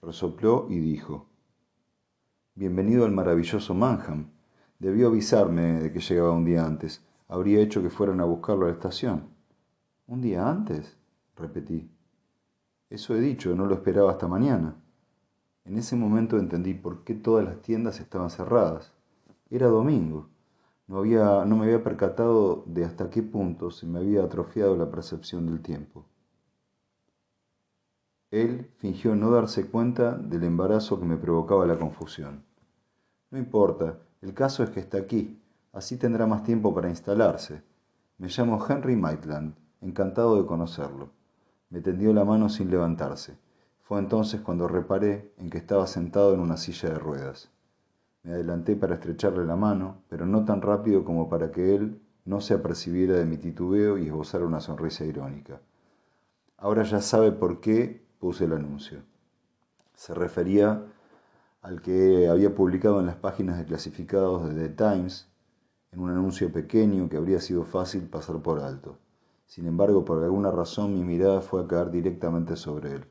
Resopló 0.00 0.68
y 0.70 0.78
dijo, 0.78 1.26
Bienvenido 2.54 3.04
al 3.04 3.10
maravilloso 3.10 3.74
Manham. 3.74 4.28
Debió 4.78 5.08
avisarme 5.08 5.80
de 5.80 5.92
que 5.92 5.98
llegaba 5.98 6.30
un 6.30 6.44
día 6.44 6.64
antes. 6.64 7.04
Habría 7.26 7.60
hecho 7.60 7.82
que 7.82 7.90
fueran 7.90 8.20
a 8.20 8.24
buscarlo 8.24 8.66
a 8.66 8.68
la 8.68 8.74
estación. 8.74 9.24
¿Un 10.06 10.20
día 10.20 10.48
antes? 10.48 10.96
repetí. 11.34 11.90
Eso 12.90 13.16
he 13.16 13.20
dicho, 13.20 13.56
no 13.56 13.66
lo 13.66 13.74
esperaba 13.74 14.12
hasta 14.12 14.28
mañana. 14.28 14.76
En 15.64 15.76
ese 15.78 15.96
momento 15.96 16.38
entendí 16.38 16.74
por 16.74 17.02
qué 17.02 17.14
todas 17.14 17.44
las 17.44 17.60
tiendas 17.60 17.98
estaban 17.98 18.30
cerradas. 18.30 18.92
Era 19.50 19.66
domingo. 19.66 20.28
No, 20.86 20.98
había, 20.98 21.44
no 21.44 21.56
me 21.56 21.64
había 21.64 21.82
percatado 21.82 22.62
de 22.66 22.84
hasta 22.84 23.08
qué 23.08 23.22
punto 23.22 23.70
se 23.70 23.86
me 23.86 24.00
había 24.00 24.22
atrofiado 24.22 24.76
la 24.76 24.90
percepción 24.90 25.46
del 25.46 25.60
tiempo. 25.60 26.04
Él 28.30 28.70
fingió 28.78 29.14
no 29.14 29.30
darse 29.30 29.66
cuenta 29.70 30.16
del 30.16 30.44
embarazo 30.44 30.98
que 30.98 31.06
me 31.06 31.16
provocaba 31.16 31.64
la 31.66 31.78
confusión. 31.78 32.42
No 33.30 33.38
importa, 33.38 33.98
el 34.20 34.34
caso 34.34 34.62
es 34.62 34.70
que 34.70 34.80
está 34.80 34.98
aquí, 34.98 35.40
así 35.72 35.96
tendrá 35.96 36.26
más 36.26 36.42
tiempo 36.42 36.74
para 36.74 36.88
instalarse. 36.90 37.62
Me 38.18 38.28
llamo 38.28 38.64
Henry 38.68 38.96
Maitland, 38.96 39.54
encantado 39.80 40.36
de 40.36 40.46
conocerlo. 40.46 41.10
Me 41.70 41.80
tendió 41.80 42.12
la 42.12 42.24
mano 42.24 42.48
sin 42.48 42.70
levantarse. 42.70 43.38
Fue 43.82 43.98
entonces 43.98 44.40
cuando 44.40 44.66
reparé 44.66 45.32
en 45.38 45.48
que 45.48 45.58
estaba 45.58 45.86
sentado 45.86 46.34
en 46.34 46.40
una 46.40 46.56
silla 46.56 46.90
de 46.90 46.98
ruedas. 46.98 47.53
Me 48.24 48.32
adelanté 48.32 48.74
para 48.74 48.94
estrecharle 48.94 49.44
la 49.44 49.54
mano, 49.54 49.98
pero 50.08 50.24
no 50.24 50.46
tan 50.46 50.62
rápido 50.62 51.04
como 51.04 51.28
para 51.28 51.50
que 51.50 51.74
él 51.74 52.00
no 52.24 52.40
se 52.40 52.54
apercibiera 52.54 53.16
de 53.16 53.26
mi 53.26 53.36
titubeo 53.36 53.98
y 53.98 54.06
esbozara 54.06 54.46
una 54.46 54.60
sonrisa 54.60 55.04
irónica. 55.04 55.60
Ahora 56.56 56.84
ya 56.84 57.02
sabe 57.02 57.32
por 57.32 57.60
qué 57.60 58.02
puse 58.18 58.46
el 58.46 58.54
anuncio. 58.54 59.02
Se 59.92 60.14
refería 60.14 60.86
al 61.60 61.82
que 61.82 62.26
había 62.28 62.54
publicado 62.54 62.98
en 63.00 63.06
las 63.06 63.16
páginas 63.16 63.58
de 63.58 63.66
clasificados 63.66 64.48
de 64.48 64.68
The 64.68 64.74
Times, 64.74 65.28
en 65.92 66.00
un 66.00 66.10
anuncio 66.10 66.50
pequeño 66.50 67.10
que 67.10 67.18
habría 67.18 67.40
sido 67.40 67.64
fácil 67.64 68.08
pasar 68.08 68.40
por 68.40 68.60
alto. 68.60 68.96
Sin 69.46 69.66
embargo, 69.66 70.04
por 70.04 70.24
alguna 70.24 70.50
razón 70.50 70.94
mi 70.94 71.04
mirada 71.04 71.42
fue 71.42 71.62
a 71.62 71.66
caer 71.66 71.90
directamente 71.90 72.56
sobre 72.56 72.92
él. 72.92 73.04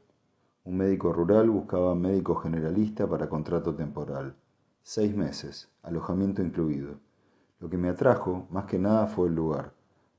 Un 0.63 0.77
médico 0.77 1.13
rural 1.13 1.51
buscaba 1.51 1.93
médico 1.93 2.36
generalista 2.36 3.08
para 3.08 3.29
contrato 3.29 3.75
temporal. 3.75 4.36
Seis 4.85 5.15
meses, 5.15 5.69
alojamiento 5.81 6.41
incluido. 6.41 6.99
Lo 7.61 7.69
que 7.69 7.77
me 7.77 7.87
atrajo, 7.87 8.47
más 8.49 8.65
que 8.65 8.77
nada, 8.77 9.07
fue 9.07 9.29
el 9.29 9.33
lugar. 9.33 9.71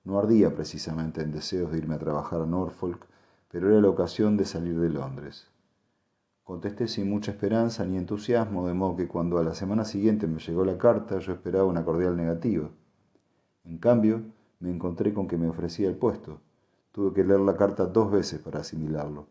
No 0.04 0.18
ardía 0.18 0.54
precisamente 0.54 1.20
en 1.20 1.32
deseos 1.32 1.70
de 1.70 1.76
irme 1.76 1.96
a 1.96 1.98
trabajar 1.98 2.40
a 2.40 2.46
Norfolk, 2.46 3.06
pero 3.50 3.68
era 3.68 3.82
la 3.82 3.90
ocasión 3.90 4.38
de 4.38 4.46
salir 4.46 4.80
de 4.80 4.88
Londres. 4.88 5.48
Contesté 6.44 6.88
sin 6.88 7.10
mucha 7.10 7.32
esperanza 7.32 7.84
ni 7.84 7.98
entusiasmo, 7.98 8.66
de 8.66 8.72
modo 8.72 8.96
que 8.96 9.06
cuando 9.06 9.36
a 9.36 9.44
la 9.44 9.54
semana 9.54 9.84
siguiente 9.84 10.26
me 10.26 10.40
llegó 10.40 10.64
la 10.64 10.78
carta 10.78 11.18
yo 11.18 11.34
esperaba 11.34 11.66
una 11.66 11.84
cordial 11.84 12.16
negativa. 12.16 12.70
En 13.64 13.76
cambio, 13.76 14.22
me 14.60 14.70
encontré 14.70 15.12
con 15.12 15.28
que 15.28 15.36
me 15.36 15.46
ofrecía 15.46 15.88
el 15.88 15.96
puesto. 15.96 16.40
Tuve 16.90 17.12
que 17.12 17.22
leer 17.22 17.40
la 17.40 17.58
carta 17.58 17.84
dos 17.84 18.10
veces 18.10 18.40
para 18.40 18.60
asimilarlo. 18.60 19.26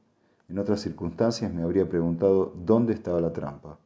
En 0.48 0.60
otras 0.60 0.82
circunstancias 0.82 1.52
me 1.52 1.64
habría 1.64 1.90
preguntado 1.90 2.54
dónde 2.56 2.94
estaba 2.94 3.20
la 3.20 3.34
trampa. 3.34 3.80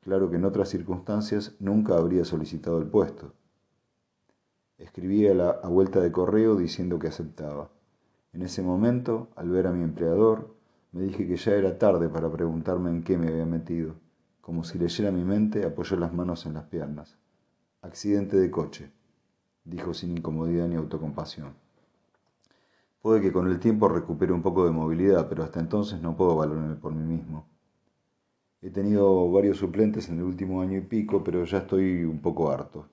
Claro 0.00 0.30
que 0.30 0.36
en 0.36 0.44
otras 0.44 0.68
circunstancias 0.68 1.56
nunca 1.60 1.96
habría 1.96 2.24
solicitado 2.24 2.78
el 2.78 2.86
puesto. 2.86 3.34
Escribí 4.78 5.28
a 5.28 5.34
la 5.34 5.52
vuelta 5.68 6.00
de 6.00 6.10
correo 6.10 6.56
diciendo 6.56 6.98
que 6.98 7.08
aceptaba. 7.08 7.70
En 8.32 8.42
ese 8.42 8.62
momento, 8.62 9.28
al 9.36 9.50
ver 9.50 9.66
a 9.66 9.72
mi 9.72 9.82
empleador, 9.82 10.54
me 10.92 11.02
dije 11.02 11.26
que 11.26 11.36
ya 11.36 11.52
era 11.52 11.78
tarde 11.78 12.08
para 12.08 12.32
preguntarme 12.32 12.90
en 12.90 13.02
qué 13.02 13.18
me 13.18 13.28
había 13.28 13.44
metido. 13.44 13.94
Como 14.40 14.64
si 14.64 14.78
leyera 14.78 15.10
mi 15.10 15.22
mente, 15.22 15.66
apoyó 15.66 15.96
las 15.96 16.14
manos 16.14 16.46
en 16.46 16.54
las 16.54 16.64
piernas. 16.64 17.18
Accidente 17.82 18.38
de 18.38 18.50
coche, 18.50 18.90
dijo 19.64 19.92
sin 19.92 20.16
incomodidad 20.16 20.66
ni 20.66 20.76
autocompasión. 20.76 21.54
Puede 23.02 23.20
que 23.20 23.32
con 23.32 23.48
el 23.48 23.60
tiempo 23.60 23.88
recupere 23.88 24.32
un 24.32 24.42
poco 24.42 24.64
de 24.64 24.70
movilidad, 24.70 25.28
pero 25.28 25.42
hasta 25.42 25.60
entonces 25.60 26.00
no 26.00 26.16
puedo 26.16 26.36
valorarme 26.36 26.76
por 26.76 26.92
mí 26.92 27.02
mismo. 27.02 27.46
He 28.62 28.70
tenido 28.70 29.30
varios 29.30 29.56
suplentes 29.56 30.08
en 30.10 30.18
el 30.18 30.24
último 30.24 30.60
año 30.60 30.76
y 30.76 30.82
pico, 30.82 31.24
pero 31.24 31.44
ya 31.44 31.58
estoy 31.58 32.04
un 32.04 32.20
poco 32.20 32.50
harto. 32.50 32.86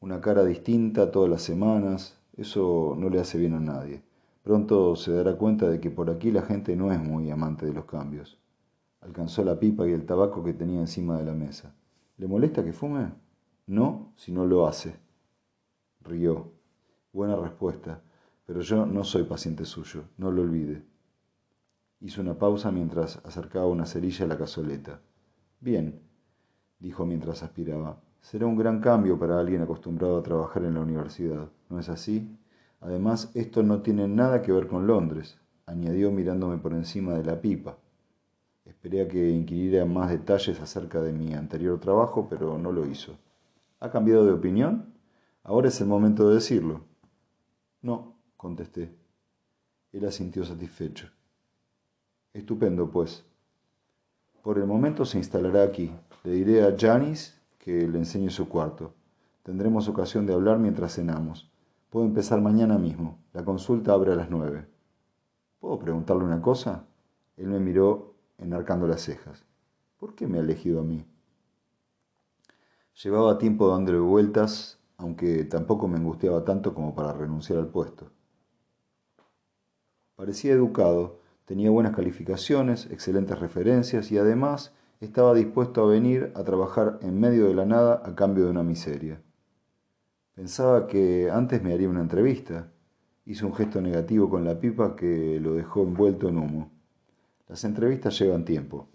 Una 0.00 0.20
cara 0.20 0.42
distinta 0.44 1.10
todas 1.10 1.28
las 1.28 1.42
semanas, 1.42 2.18
eso 2.36 2.94
no 2.98 3.10
le 3.10 3.20
hace 3.20 3.36
bien 3.36 3.52
a 3.52 3.60
nadie. 3.60 4.02
Pronto 4.42 4.96
se 4.96 5.12
dará 5.12 5.36
cuenta 5.36 5.68
de 5.68 5.80
que 5.80 5.90
por 5.90 6.08
aquí 6.08 6.30
la 6.30 6.42
gente 6.42 6.74
no 6.76 6.90
es 6.90 6.98
muy 6.98 7.30
amante 7.30 7.66
de 7.66 7.74
los 7.74 7.84
cambios. 7.84 8.38
Alcanzó 9.02 9.44
la 9.44 9.60
pipa 9.60 9.86
y 9.86 9.92
el 9.92 10.06
tabaco 10.06 10.42
que 10.42 10.54
tenía 10.54 10.80
encima 10.80 11.18
de 11.18 11.24
la 11.24 11.34
mesa. 11.34 11.74
¿Le 12.16 12.26
molesta 12.26 12.64
que 12.64 12.72
fume? 12.72 13.12
No, 13.66 14.12
si 14.16 14.32
no 14.32 14.46
lo 14.46 14.66
hace. 14.66 14.96
Rió. 16.02 16.52
Buena 17.12 17.36
respuesta, 17.36 18.00
pero 18.46 18.60
yo 18.60 18.86
no 18.86 19.04
soy 19.04 19.24
paciente 19.24 19.64
suyo, 19.64 20.04
no 20.16 20.30
lo 20.30 20.42
olvide. 20.42 20.82
Hizo 22.00 22.22
una 22.22 22.38
pausa 22.38 22.70
mientras 22.70 23.18
acercaba 23.26 23.66
una 23.66 23.84
cerilla 23.84 24.24
a 24.24 24.28
la 24.28 24.38
cazoleta. 24.38 25.00
Bien, 25.60 26.00
dijo 26.78 27.04
mientras 27.04 27.42
aspiraba. 27.42 28.00
Será 28.22 28.46
un 28.46 28.56
gran 28.56 28.80
cambio 28.80 29.18
para 29.18 29.38
alguien 29.38 29.60
acostumbrado 29.60 30.16
a 30.16 30.22
trabajar 30.22 30.64
en 30.64 30.74
la 30.74 30.80
universidad, 30.80 31.50
¿no 31.68 31.78
es 31.78 31.90
así? 31.90 32.34
Además, 32.80 33.30
esto 33.34 33.62
no 33.62 33.82
tiene 33.82 34.08
nada 34.08 34.40
que 34.40 34.50
ver 34.50 34.66
con 34.66 34.86
Londres, 34.86 35.38
añadió 35.66 36.10
mirándome 36.10 36.56
por 36.56 36.72
encima 36.72 37.12
de 37.12 37.24
la 37.24 37.38
pipa. 37.38 37.76
Esperé 38.64 39.02
a 39.02 39.08
que 39.08 39.30
inquiriera 39.30 39.84
más 39.84 40.08
detalles 40.08 40.58
acerca 40.58 41.02
de 41.02 41.12
mi 41.12 41.34
anterior 41.34 41.78
trabajo, 41.80 42.28
pero 42.30 42.56
no 42.56 42.72
lo 42.72 42.86
hizo. 42.86 43.18
¿Ha 43.78 43.90
cambiado 43.90 44.24
de 44.24 44.32
opinión? 44.32 44.94
Ahora 45.42 45.68
es 45.68 45.78
el 45.82 45.86
momento 45.86 46.28
de 46.28 46.36
decirlo. 46.36 46.80
No, 47.82 48.16
contesté. 48.38 48.94
Él 49.92 50.06
asintió 50.06 50.44
satisfecho. 50.44 51.08
Estupendo, 52.32 52.90
pues. 52.90 53.24
Por 54.42 54.58
el 54.58 54.66
momento 54.66 55.04
se 55.04 55.18
instalará 55.18 55.64
aquí. 55.64 55.92
Le 56.22 56.32
diré 56.32 56.64
a 56.64 56.76
Janis 56.78 57.40
que 57.58 57.88
le 57.88 57.98
enseñe 57.98 58.30
su 58.30 58.48
cuarto. 58.48 58.94
Tendremos 59.42 59.88
ocasión 59.88 60.26
de 60.26 60.34
hablar 60.34 60.58
mientras 60.58 60.94
cenamos. 60.94 61.50
Puedo 61.90 62.06
empezar 62.06 62.40
mañana 62.40 62.78
mismo. 62.78 63.18
La 63.32 63.44
consulta 63.44 63.92
abre 63.92 64.12
a 64.12 64.16
las 64.16 64.30
nueve. 64.30 64.66
¿Puedo 65.58 65.78
preguntarle 65.78 66.24
una 66.24 66.40
cosa? 66.40 66.84
Él 67.36 67.48
me 67.48 67.58
miró 67.58 68.14
enarcando 68.38 68.86
las 68.86 69.02
cejas. 69.02 69.44
¿Por 69.98 70.14
qué 70.14 70.26
me 70.26 70.38
ha 70.38 70.42
elegido 70.42 70.80
a 70.80 70.84
mí? 70.84 71.04
Llevaba 73.02 73.38
tiempo 73.38 73.68
dándole 73.68 73.98
vueltas, 73.98 74.78
aunque 74.98 75.44
tampoco 75.44 75.88
me 75.88 75.96
angustiaba 75.96 76.44
tanto 76.44 76.74
como 76.74 76.94
para 76.94 77.12
renunciar 77.12 77.58
al 77.58 77.68
puesto. 77.68 78.10
Parecía 80.16 80.52
educado, 80.52 81.18
Tenía 81.50 81.68
buenas 81.68 81.96
calificaciones, 81.96 82.86
excelentes 82.92 83.36
referencias 83.40 84.12
y 84.12 84.18
además 84.18 84.72
estaba 85.00 85.34
dispuesto 85.34 85.82
a 85.82 85.90
venir 85.90 86.30
a 86.36 86.44
trabajar 86.44 87.00
en 87.02 87.18
medio 87.18 87.48
de 87.48 87.54
la 87.54 87.66
nada 87.66 88.02
a 88.04 88.14
cambio 88.14 88.44
de 88.44 88.52
una 88.52 88.62
miseria. 88.62 89.20
Pensaba 90.36 90.86
que 90.86 91.28
antes 91.28 91.60
me 91.60 91.72
haría 91.72 91.88
una 91.88 92.02
entrevista. 92.02 92.70
Hizo 93.26 93.48
un 93.48 93.54
gesto 93.56 93.80
negativo 93.80 94.30
con 94.30 94.44
la 94.44 94.60
pipa 94.60 94.94
que 94.94 95.40
lo 95.40 95.54
dejó 95.54 95.82
envuelto 95.82 96.28
en 96.28 96.38
humo. 96.38 96.70
Las 97.48 97.64
entrevistas 97.64 98.16
llevan 98.16 98.44
tiempo. 98.44 98.88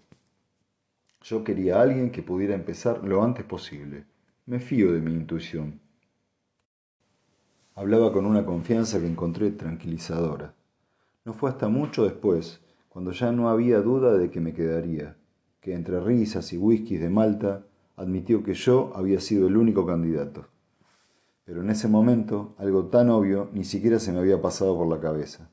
Yo 1.20 1.44
quería 1.44 1.76
a 1.76 1.82
alguien 1.82 2.10
que 2.10 2.22
pudiera 2.22 2.54
empezar 2.54 3.04
lo 3.04 3.22
antes 3.22 3.44
posible. 3.44 4.06
Me 4.46 4.60
fío 4.60 4.94
de 4.94 5.02
mi 5.02 5.12
intuición. 5.12 5.78
Hablaba 7.74 8.14
con 8.14 8.24
una 8.24 8.46
confianza 8.46 8.98
que 8.98 9.06
encontré 9.06 9.50
tranquilizadora. 9.50 10.55
No 11.26 11.32
fue 11.34 11.50
hasta 11.50 11.68
mucho 11.68 12.04
después, 12.04 12.60
cuando 12.88 13.10
ya 13.10 13.32
no 13.32 13.48
había 13.48 13.80
duda 13.80 14.16
de 14.16 14.30
que 14.30 14.40
me 14.40 14.54
quedaría, 14.54 15.16
que 15.60 15.74
entre 15.74 15.98
risas 15.98 16.52
y 16.52 16.56
whiskies 16.56 17.00
de 17.00 17.10
Malta 17.10 17.66
admitió 17.96 18.44
que 18.44 18.54
yo 18.54 18.92
había 18.94 19.18
sido 19.18 19.48
el 19.48 19.56
único 19.56 19.84
candidato. 19.84 20.46
Pero 21.44 21.62
en 21.62 21.70
ese 21.70 21.88
momento, 21.88 22.54
algo 22.58 22.86
tan 22.86 23.10
obvio 23.10 23.50
ni 23.52 23.64
siquiera 23.64 23.98
se 23.98 24.12
me 24.12 24.20
había 24.20 24.40
pasado 24.40 24.76
por 24.76 24.86
la 24.86 25.00
cabeza. 25.00 25.50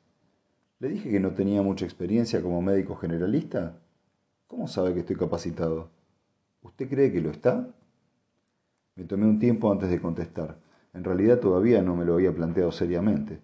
¿Le 0.77 0.89
dije 0.89 1.09
que 1.09 1.19
no 1.19 1.31
tenía 1.31 1.63
mucha 1.63 1.85
experiencia 1.85 2.43
como 2.43 2.61
médico 2.61 2.95
generalista? 2.95 3.79
¿Cómo 4.45 4.67
sabe 4.67 4.93
que 4.93 4.99
estoy 4.99 5.15
capacitado? 5.15 5.89
¿Usted 6.61 6.87
cree 6.87 7.11
que 7.11 7.19
lo 7.19 7.31
está? 7.31 7.67
Me 8.95 9.05
tomé 9.05 9.25
un 9.25 9.39
tiempo 9.39 9.71
antes 9.71 9.89
de 9.89 9.99
contestar. 9.99 10.59
En 10.93 11.03
realidad 11.03 11.39
todavía 11.39 11.81
no 11.81 11.95
me 11.95 12.05
lo 12.05 12.13
había 12.13 12.31
planteado 12.31 12.71
seriamente. 12.71 13.41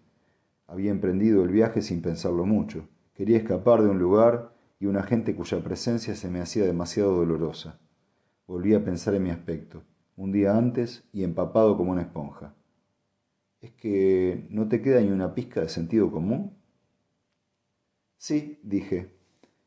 Había 0.69 0.91
emprendido 0.91 1.43
el 1.43 1.49
viaje 1.49 1.81
sin 1.81 2.03
pensarlo 2.03 2.45
mucho. 2.45 2.87
Quería 3.15 3.37
escapar 3.37 3.81
de 3.81 3.89
un 3.89 3.97
lugar 3.97 4.53
y 4.79 4.85
una 4.85 5.01
gente 5.01 5.35
cuya 5.35 5.63
presencia 5.63 6.15
se 6.15 6.29
me 6.29 6.41
hacía 6.41 6.63
demasiado 6.63 7.15
dolorosa. 7.15 7.79
Volví 8.45 8.75
a 8.75 8.83
pensar 8.83 9.15
en 9.15 9.23
mi 9.23 9.31
aspecto, 9.31 9.81
un 10.15 10.31
día 10.31 10.55
antes 10.55 11.03
y 11.11 11.23
empapado 11.23 11.75
como 11.75 11.91
una 11.91 12.03
esponja. 12.03 12.53
¿Es 13.61 13.71
que 13.71 14.45
no 14.51 14.67
te 14.67 14.83
queda 14.83 15.01
ni 15.01 15.09
una 15.09 15.33
pizca 15.33 15.61
de 15.61 15.69
sentido 15.69 16.11
común? 16.11 16.55
Sí, 18.17 18.59
dije. 18.61 19.11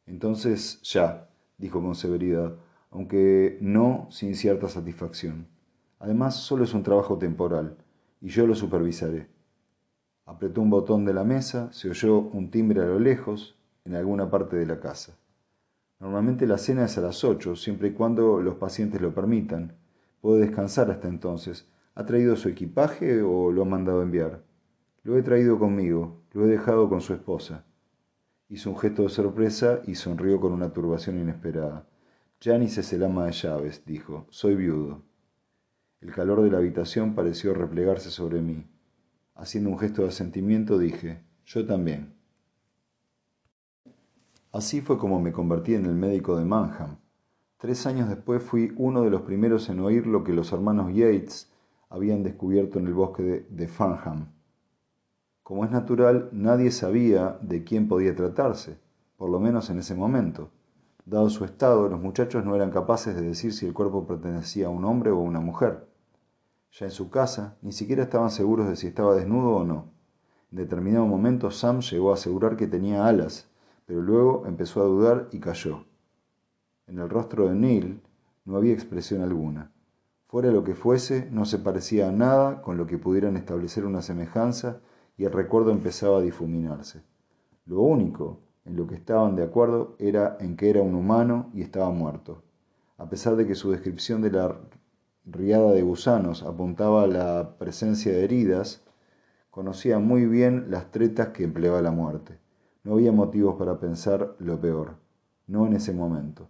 Entonces 0.07 0.81
ya, 0.83 1.29
dijo 1.59 1.83
con 1.83 1.97
severidad, 1.97 2.57
aunque 2.91 3.59
no 3.61 4.07
sin 4.11 4.37
cierta 4.37 4.69
satisfacción. 4.69 5.49
Además, 5.99 6.37
solo 6.37 6.63
es 6.63 6.75
un 6.75 6.85
trabajo 6.85 7.19
temporal, 7.19 7.77
y 8.21 8.29
yo 8.29 8.47
lo 8.47 8.55
supervisaré. 8.55 9.29
Apretó 10.33 10.63
un 10.63 10.71
botón 10.71 11.05
de 11.05 11.13
la 11.13 11.25
mesa, 11.25 11.71
se 11.75 11.91
oyó 11.91 12.19
un 12.19 12.51
timbre 12.51 12.81
a 12.81 12.87
lo 12.87 12.99
lejos, 12.99 13.55
en 13.85 13.95
alguna 13.95 14.31
parte 14.31 14.57
de 14.57 14.65
la 14.65 14.81
casa. 14.81 15.19
Normalmente 16.01 16.47
la 16.47 16.57
cena 16.57 16.87
es 16.87 16.97
a 16.97 17.03
las 17.03 17.23
ocho, 17.23 17.55
siempre 17.55 17.89
y 17.89 17.93
cuando 17.93 18.41
los 18.41 18.55
pacientes 18.55 19.03
lo 19.03 19.13
permitan. 19.13 19.75
Puede 20.23 20.41
descansar 20.41 20.91
hasta 20.91 21.07
entonces. 21.07 21.69
¿Ha 21.95 22.07
traído 22.07 22.35
su 22.37 22.49
equipaje 22.49 23.21
o 23.21 23.53
lo 23.53 23.61
ha 23.61 23.67
mandado 23.67 24.03
enviar? 24.03 24.43
Lo 25.03 25.19
he 25.19 25.23
traído 25.23 25.59
conmigo, 25.59 26.23
lo 26.33 26.47
he 26.47 26.49
dejado 26.49 26.89
con 26.89 27.03
su 27.03 27.13
esposa. 27.13 27.67
Hizo 28.49 28.71
un 28.71 28.79
gesto 28.79 29.03
de 29.03 29.11
sorpresa 29.11 29.81
y 29.87 29.97
sonrió 29.97 30.41
con 30.41 30.53
una 30.53 30.73
turbación 30.73 31.19
inesperada. 31.19 31.87
Janis 32.41 32.79
es 32.79 32.91
el 32.95 33.05
ama 33.05 33.27
de 33.27 33.33
llaves, 33.33 33.85
dijo. 33.85 34.27
Soy 34.31 34.55
viudo. 34.55 35.03
El 36.01 36.11
calor 36.11 36.41
de 36.41 36.51
la 36.51 36.57
habitación 36.57 37.15
pareció 37.15 37.53
replegarse 37.53 38.11
sobre 38.11 38.41
mí. 38.41 38.72
Haciendo 39.35 39.71
un 39.71 39.79
gesto 39.79 40.03
de 40.03 40.09
asentimiento 40.09 40.79
dije, 40.79 41.23
yo 41.45 41.67
también. 41.67 42.15
Así 44.53 44.81
fue 44.81 44.99
como 44.99 45.21
me 45.21 45.33
convertí 45.33 45.75
en 45.75 45.87
el 45.87 45.95
médico 45.95 46.37
de 46.37 46.45
Manham. 46.45 46.99
Tres 47.57 47.87
años 47.87 48.09
después 48.09 48.43
fui 48.43 48.73
uno 48.77 49.03
de 49.03 49.11
los 49.11 49.23
primeros 49.23 49.69
en 49.69 49.81
oír 49.81 50.07
lo 50.07 50.25
que 50.25 50.33
los 50.33 50.53
hermanos 50.53 50.93
Yates 50.95 51.51
habían 51.89 52.23
descubierto 52.23 52.79
en 52.79 52.87
el 52.87 52.95
bosque 52.95 53.23
de, 53.23 53.47
de 53.49 53.69
Farnham. 53.69 54.27
Como 55.43 55.65
es 55.65 55.71
natural, 55.71 56.29
nadie 56.33 56.71
sabía 56.71 57.39
de 57.41 57.65
quién 57.65 57.89
podía 57.89 58.15
tratarse, 58.15 58.79
por 59.17 59.31
lo 59.31 59.41
menos 59.41 59.71
en 59.71 59.79
ese 59.79 59.95
momento. 59.95 60.51
Dado 61.05 61.31
su 61.31 61.45
estado, 61.45 61.89
los 61.89 62.01
muchachos 62.01 62.45
no 62.45 62.55
eran 62.55 62.71
capaces 62.71 63.15
de 63.15 63.23
decir 63.23 63.53
si 63.53 63.67
el 63.67 63.73
cuerpo 63.73 64.07
pertenecía 64.07 64.69
a 64.69 64.71
un 64.71 64.85
hombre 64.85 65.11
o 65.11 65.19
a 65.19 65.23
una 65.23 65.41
mujer. 65.41 65.87
Ya 66.79 66.87
en 66.87 66.91
su 66.91 67.11
casa, 67.11 67.59
ni 67.61 67.73
siquiera 67.73 68.05
estaban 68.05 68.31
seguros 68.31 68.67
de 68.67 68.77
si 68.77 68.87
estaba 68.87 69.15
desnudo 69.15 69.57
o 69.57 69.65
no. 69.65 69.91
En 70.51 70.57
determinado 70.57 71.07
momento 71.07 71.51
Sam 71.51 71.81
llegó 71.81 72.11
a 72.11 72.15
asegurar 72.15 72.57
que 72.57 72.67
tenía 72.67 73.07
alas, 73.07 73.47
pero 73.85 74.01
luego 74.01 74.45
empezó 74.47 74.81
a 74.81 74.87
dudar 74.87 75.29
y 75.33 75.39
cayó. 75.39 75.85
En 76.87 76.99
el 76.99 77.11
rostro 77.11 77.49
de 77.49 77.55
Neil 77.55 78.01
no 78.47 78.57
había 78.57 78.73
expresión 78.73 79.21
alguna. 79.21 79.71
Fuera 80.29 80.51
lo 80.51 80.65
que 80.65 80.75
fuese, 80.75 81.29
no 81.31 81.45
se 81.45 81.59
parecía 81.59 82.09
a 82.09 82.13
nada 82.13 82.63
con 82.63 82.79
lo 82.79 82.87
que 82.87 82.97
pudieran 82.97 83.37
establecer 83.37 83.85
una 83.85 84.01
semejanza 84.01 84.81
y 85.19 85.25
el 85.25 85.33
recuerdo 85.33 85.73
empezaba 85.73 86.19
a 86.19 86.23
difuminarse. 86.23 87.03
Lo 87.67 87.83
único 87.83 88.41
en 88.65 88.77
lo 88.77 88.87
que 88.87 88.95
estaban 88.95 89.37
de 89.37 89.43
acuerdo 89.43 89.95
era 89.99 90.39
en 90.41 90.57
que 90.57 90.71
era 90.71 90.81
un 90.81 90.95
humano 90.95 91.51
y 91.53 91.61
estaba 91.61 91.91
muerto. 91.91 92.43
A 92.97 93.11
pesar 93.11 93.37
de 93.37 93.47
que 93.47 93.55
su 93.55 93.71
descripción 93.71 94.23
de 94.23 94.31
la 94.31 94.59
riada 95.25 95.73
de 95.73 95.83
gusanos 95.83 96.43
apuntaba 96.43 97.05
a 97.05 97.07
la 97.07 97.57
presencia 97.59 98.13
de 98.13 98.25
heridas, 98.25 98.83
conocía 99.51 99.99
muy 99.99 100.27
bien 100.27 100.71
las 100.71 100.91
tretas 100.91 101.29
que 101.29 101.45
empleaba 101.45 101.83
la 101.83 101.91
muerte. 101.91 102.39
No 102.85 102.95
había 102.95 103.13
motivos 103.13 103.57
para 103.57 103.79
pensar 103.79 104.35
lo 104.39 104.61
peor, 104.61 104.97
no 105.47 105.67
en 105.67 105.75
ese 105.75 105.93
momento. 105.93 106.49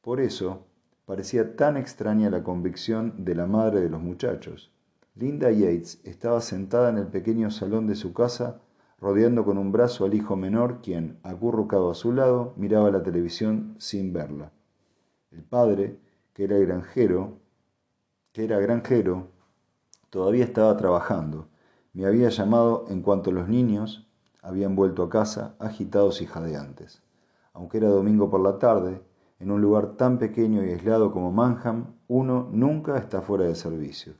Por 0.00 0.20
eso, 0.20 0.66
parecía 1.04 1.56
tan 1.56 1.76
extraña 1.76 2.30
la 2.30 2.42
convicción 2.42 3.24
de 3.24 3.34
la 3.34 3.46
madre 3.46 3.80
de 3.80 3.88
los 3.88 4.00
muchachos. 4.00 4.72
Linda 5.14 5.50
Yates 5.50 6.00
estaba 6.04 6.40
sentada 6.40 6.90
en 6.90 6.98
el 6.98 7.06
pequeño 7.06 7.50
salón 7.50 7.86
de 7.86 7.94
su 7.94 8.12
casa, 8.12 8.60
rodeando 9.00 9.44
con 9.44 9.58
un 9.58 9.70
brazo 9.70 10.04
al 10.04 10.14
hijo 10.14 10.36
menor, 10.36 10.80
quien, 10.82 11.18
acurrucado 11.22 11.90
a 11.90 11.94
su 11.94 12.12
lado, 12.12 12.52
miraba 12.56 12.90
la 12.90 13.02
televisión 13.02 13.74
sin 13.78 14.12
verla. 14.12 14.50
El 15.30 15.42
padre, 15.44 15.98
que 16.32 16.44
era 16.44 16.58
granjero, 16.58 17.38
que 18.32 18.44
era 18.44 18.58
granjero, 18.58 19.28
todavía 20.10 20.44
estaba 20.44 20.76
trabajando. 20.76 21.48
Me 21.92 22.06
había 22.06 22.28
llamado 22.28 22.84
en 22.88 23.02
cuanto 23.02 23.32
los 23.32 23.48
niños 23.48 24.06
habían 24.42 24.76
vuelto 24.76 25.02
a 25.02 25.10
casa 25.10 25.56
agitados 25.58 26.22
y 26.22 26.26
jadeantes. 26.26 27.02
Aunque 27.52 27.78
era 27.78 27.88
domingo 27.88 28.30
por 28.30 28.40
la 28.40 28.58
tarde, 28.58 29.02
en 29.40 29.50
un 29.50 29.60
lugar 29.60 29.96
tan 29.96 30.18
pequeño 30.18 30.64
y 30.64 30.70
aislado 30.70 31.12
como 31.12 31.32
Manham, 31.32 31.94
uno 32.08 32.48
nunca 32.52 32.98
está 32.98 33.20
fuera 33.20 33.44
de 33.44 33.54
servicio. 33.54 34.14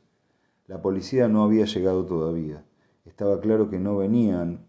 La 0.67 0.83
policía 0.83 1.29
no 1.29 1.45
había 1.45 1.65
llegado 1.65 2.05
todavía. 2.05 2.65
Estaba 3.05 3.41
claro 3.41 3.71
que 3.71 3.79
no 3.79 3.97
venían, 3.97 4.67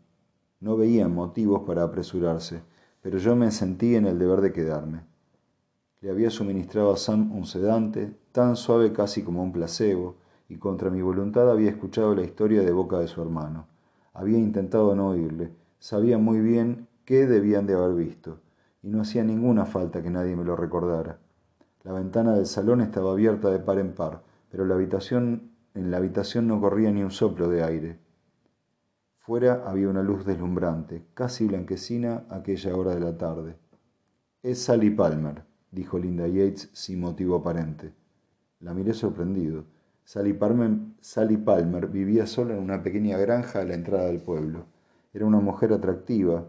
no 0.60 0.78
veían 0.78 1.14
motivos 1.14 1.64
para 1.68 1.84
apresurarse, 1.84 2.64
pero 3.02 3.18
yo 3.18 3.36
me 3.36 3.52
sentí 3.52 3.96
en 3.96 4.06
el 4.06 4.18
deber 4.18 4.42
de 4.42 4.54
quedarme. 4.54 5.09
Le 6.02 6.12
había 6.12 6.30
suministrado 6.30 6.94
a 6.94 6.98
Sam 6.98 7.34
un 7.34 7.46
sedante, 7.46 8.16
tan 8.32 8.56
suave 8.56 8.94
casi 8.94 9.22
como 9.22 9.44
un 9.44 9.52
placebo, 9.52 10.16
y 10.48 10.56
contra 10.56 10.90
mi 10.90 11.02
voluntad 11.02 11.52
había 11.52 11.72
escuchado 11.72 12.16
la 12.16 12.24
historia 12.24 12.62
de 12.62 12.72
boca 12.72 13.00
de 13.00 13.10
su 13.10 13.22
hermano. 13.22 13.68
Había 14.14 14.38
intentado 14.38 14.96
no 14.96 15.10
oírle, 15.10 15.52
sabía 15.78 16.18
muy 16.18 16.40
bien 16.40 16.88
qué 17.04 17.28
debían 17.28 17.68
de 17.68 17.74
haber 17.74 17.96
visto, 17.96 18.40
y 18.82 18.88
no 18.88 19.02
hacía 19.02 19.26
ninguna 19.26 19.66
falta 19.66 20.02
que 20.02 20.10
nadie 20.10 20.38
me 20.38 20.46
lo 20.46 20.56
recordara. 20.56 21.20
La 21.84 21.92
ventana 21.92 22.34
del 22.34 22.46
salón 22.46 22.80
estaba 22.80 23.12
abierta 23.12 23.50
de 23.50 23.60
par 23.60 23.78
en 23.78 23.94
par, 23.94 24.24
pero 24.50 24.64
la 24.66 24.76
habitación, 24.76 25.52
en 25.74 25.92
la 25.92 25.98
habitación 25.98 26.48
no 26.48 26.62
corría 26.62 26.94
ni 26.94 27.04
un 27.04 27.12
soplo 27.12 27.50
de 27.50 27.62
aire. 27.62 28.00
Fuera 29.18 29.64
había 29.66 29.90
una 29.90 30.02
luz 30.02 30.26
deslumbrante, 30.26 31.04
casi 31.14 31.46
blanquecina 31.46 32.24
aquella 32.30 32.74
hora 32.74 32.96
de 32.96 33.02
la 33.02 33.18
tarde. 33.18 33.58
Es 34.42 34.64
Sally 34.64 34.92
Palmer 34.92 35.49
dijo 35.72 36.00
Linda 36.00 36.28
Yates 36.28 36.70
sin 36.74 37.00
motivo 37.00 37.36
aparente. 37.36 37.94
La 38.60 38.74
miré 38.74 38.94
sorprendido. 38.94 39.66
Sally 40.04 40.34
Palmer, 40.34 41.88
vivía 41.88 42.26
sola 42.26 42.56
en 42.56 42.64
una 42.64 42.82
pequeña 42.82 43.18
granja 43.18 43.62
a 43.62 43.64
la 43.64 43.76
entrada 43.76 44.08
del 44.08 44.22
pueblo. 44.22 44.66
Era 45.14 45.26
una 45.26 45.40
mujer 45.40 45.72
atractiva, 45.72 46.46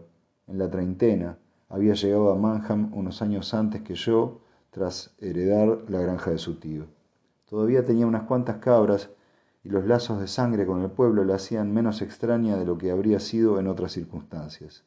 en 0.47 0.57
la 0.57 0.69
treintena, 0.69 1.37
había 1.69 1.93
llegado 1.93 2.31
a 2.31 2.35
Manham 2.35 2.91
unos 2.93 3.21
años 3.21 3.53
antes 3.53 3.81
que 3.81 3.95
yo, 3.95 4.41
tras 4.71 5.15
heredar 5.19 5.85
la 5.89 6.01
granja 6.01 6.31
de 6.31 6.37
su 6.37 6.55
tío. 6.55 6.87
Todavía 7.45 7.85
tenía 7.85 8.07
unas 8.07 8.23
cuantas 8.23 8.57
cabras 8.57 9.09
y 9.63 9.69
los 9.69 9.85
lazos 9.85 10.19
de 10.19 10.27
sangre 10.27 10.65
con 10.65 10.81
el 10.81 10.89
pueblo 10.89 11.23
la 11.23 11.35
hacían 11.35 11.73
menos 11.73 12.01
extraña 12.01 12.57
de 12.57 12.65
lo 12.65 12.77
que 12.77 12.91
habría 12.91 13.19
sido 13.19 13.59
en 13.59 13.67
otras 13.67 13.91
circunstancias. 13.91 14.83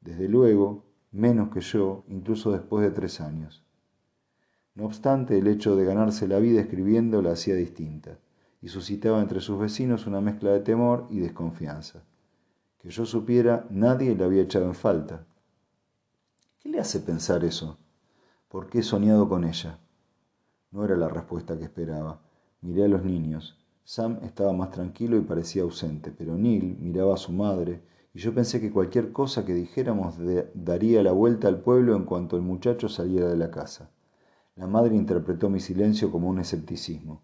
Desde 0.00 0.28
luego, 0.28 0.84
menos 1.12 1.50
que 1.50 1.60
yo, 1.60 2.04
incluso 2.08 2.52
después 2.52 2.84
de 2.84 2.90
tres 2.90 3.20
años. 3.20 3.64
No 4.74 4.84
obstante, 4.84 5.38
el 5.38 5.46
hecho 5.46 5.76
de 5.76 5.84
ganarse 5.84 6.28
la 6.28 6.38
vida 6.38 6.60
escribiendo 6.60 7.22
la 7.22 7.32
hacía 7.32 7.54
distinta, 7.54 8.18
y 8.62 8.68
suscitaba 8.68 9.20
entre 9.20 9.40
sus 9.40 9.58
vecinos 9.58 10.06
una 10.06 10.20
mezcla 10.20 10.50
de 10.52 10.60
temor 10.60 11.06
y 11.10 11.18
desconfianza. 11.18 12.02
Que 12.78 12.90
yo 12.90 13.04
supiera, 13.04 13.66
nadie 13.70 14.14
la 14.14 14.26
había 14.26 14.42
echado 14.42 14.66
en 14.66 14.74
falta. 14.74 15.26
¿Qué 16.60 16.68
le 16.68 16.78
hace 16.78 17.00
pensar 17.00 17.44
eso? 17.44 17.78
¿Por 18.48 18.68
qué 18.68 18.80
he 18.80 18.82
soñado 18.82 19.28
con 19.28 19.44
ella? 19.44 19.78
No 20.70 20.84
era 20.84 20.96
la 20.96 21.08
respuesta 21.08 21.58
que 21.58 21.64
esperaba. 21.64 22.20
Miré 22.60 22.84
a 22.84 22.88
los 22.88 23.02
niños. 23.04 23.58
Sam 23.84 24.18
estaba 24.22 24.52
más 24.52 24.70
tranquilo 24.70 25.16
y 25.16 25.22
parecía 25.22 25.62
ausente, 25.62 26.12
pero 26.16 26.36
Neil 26.36 26.76
miraba 26.80 27.14
a 27.14 27.18
su 27.18 27.32
madre, 27.32 27.82
y 28.12 28.18
yo 28.18 28.34
pensé 28.34 28.60
que 28.60 28.72
cualquier 28.72 29.12
cosa 29.12 29.44
que 29.44 29.54
dijéramos 29.54 30.16
daría 30.54 31.02
la 31.02 31.12
vuelta 31.12 31.48
al 31.48 31.60
pueblo 31.60 31.94
en 31.94 32.04
cuanto 32.04 32.36
el 32.36 32.42
muchacho 32.42 32.88
saliera 32.88 33.28
de 33.28 33.36
la 33.36 33.50
casa. 33.50 33.90
La 34.56 34.66
madre 34.66 34.96
interpretó 34.96 35.48
mi 35.48 35.60
silencio 35.60 36.10
como 36.10 36.28
un 36.28 36.40
escepticismo. 36.40 37.22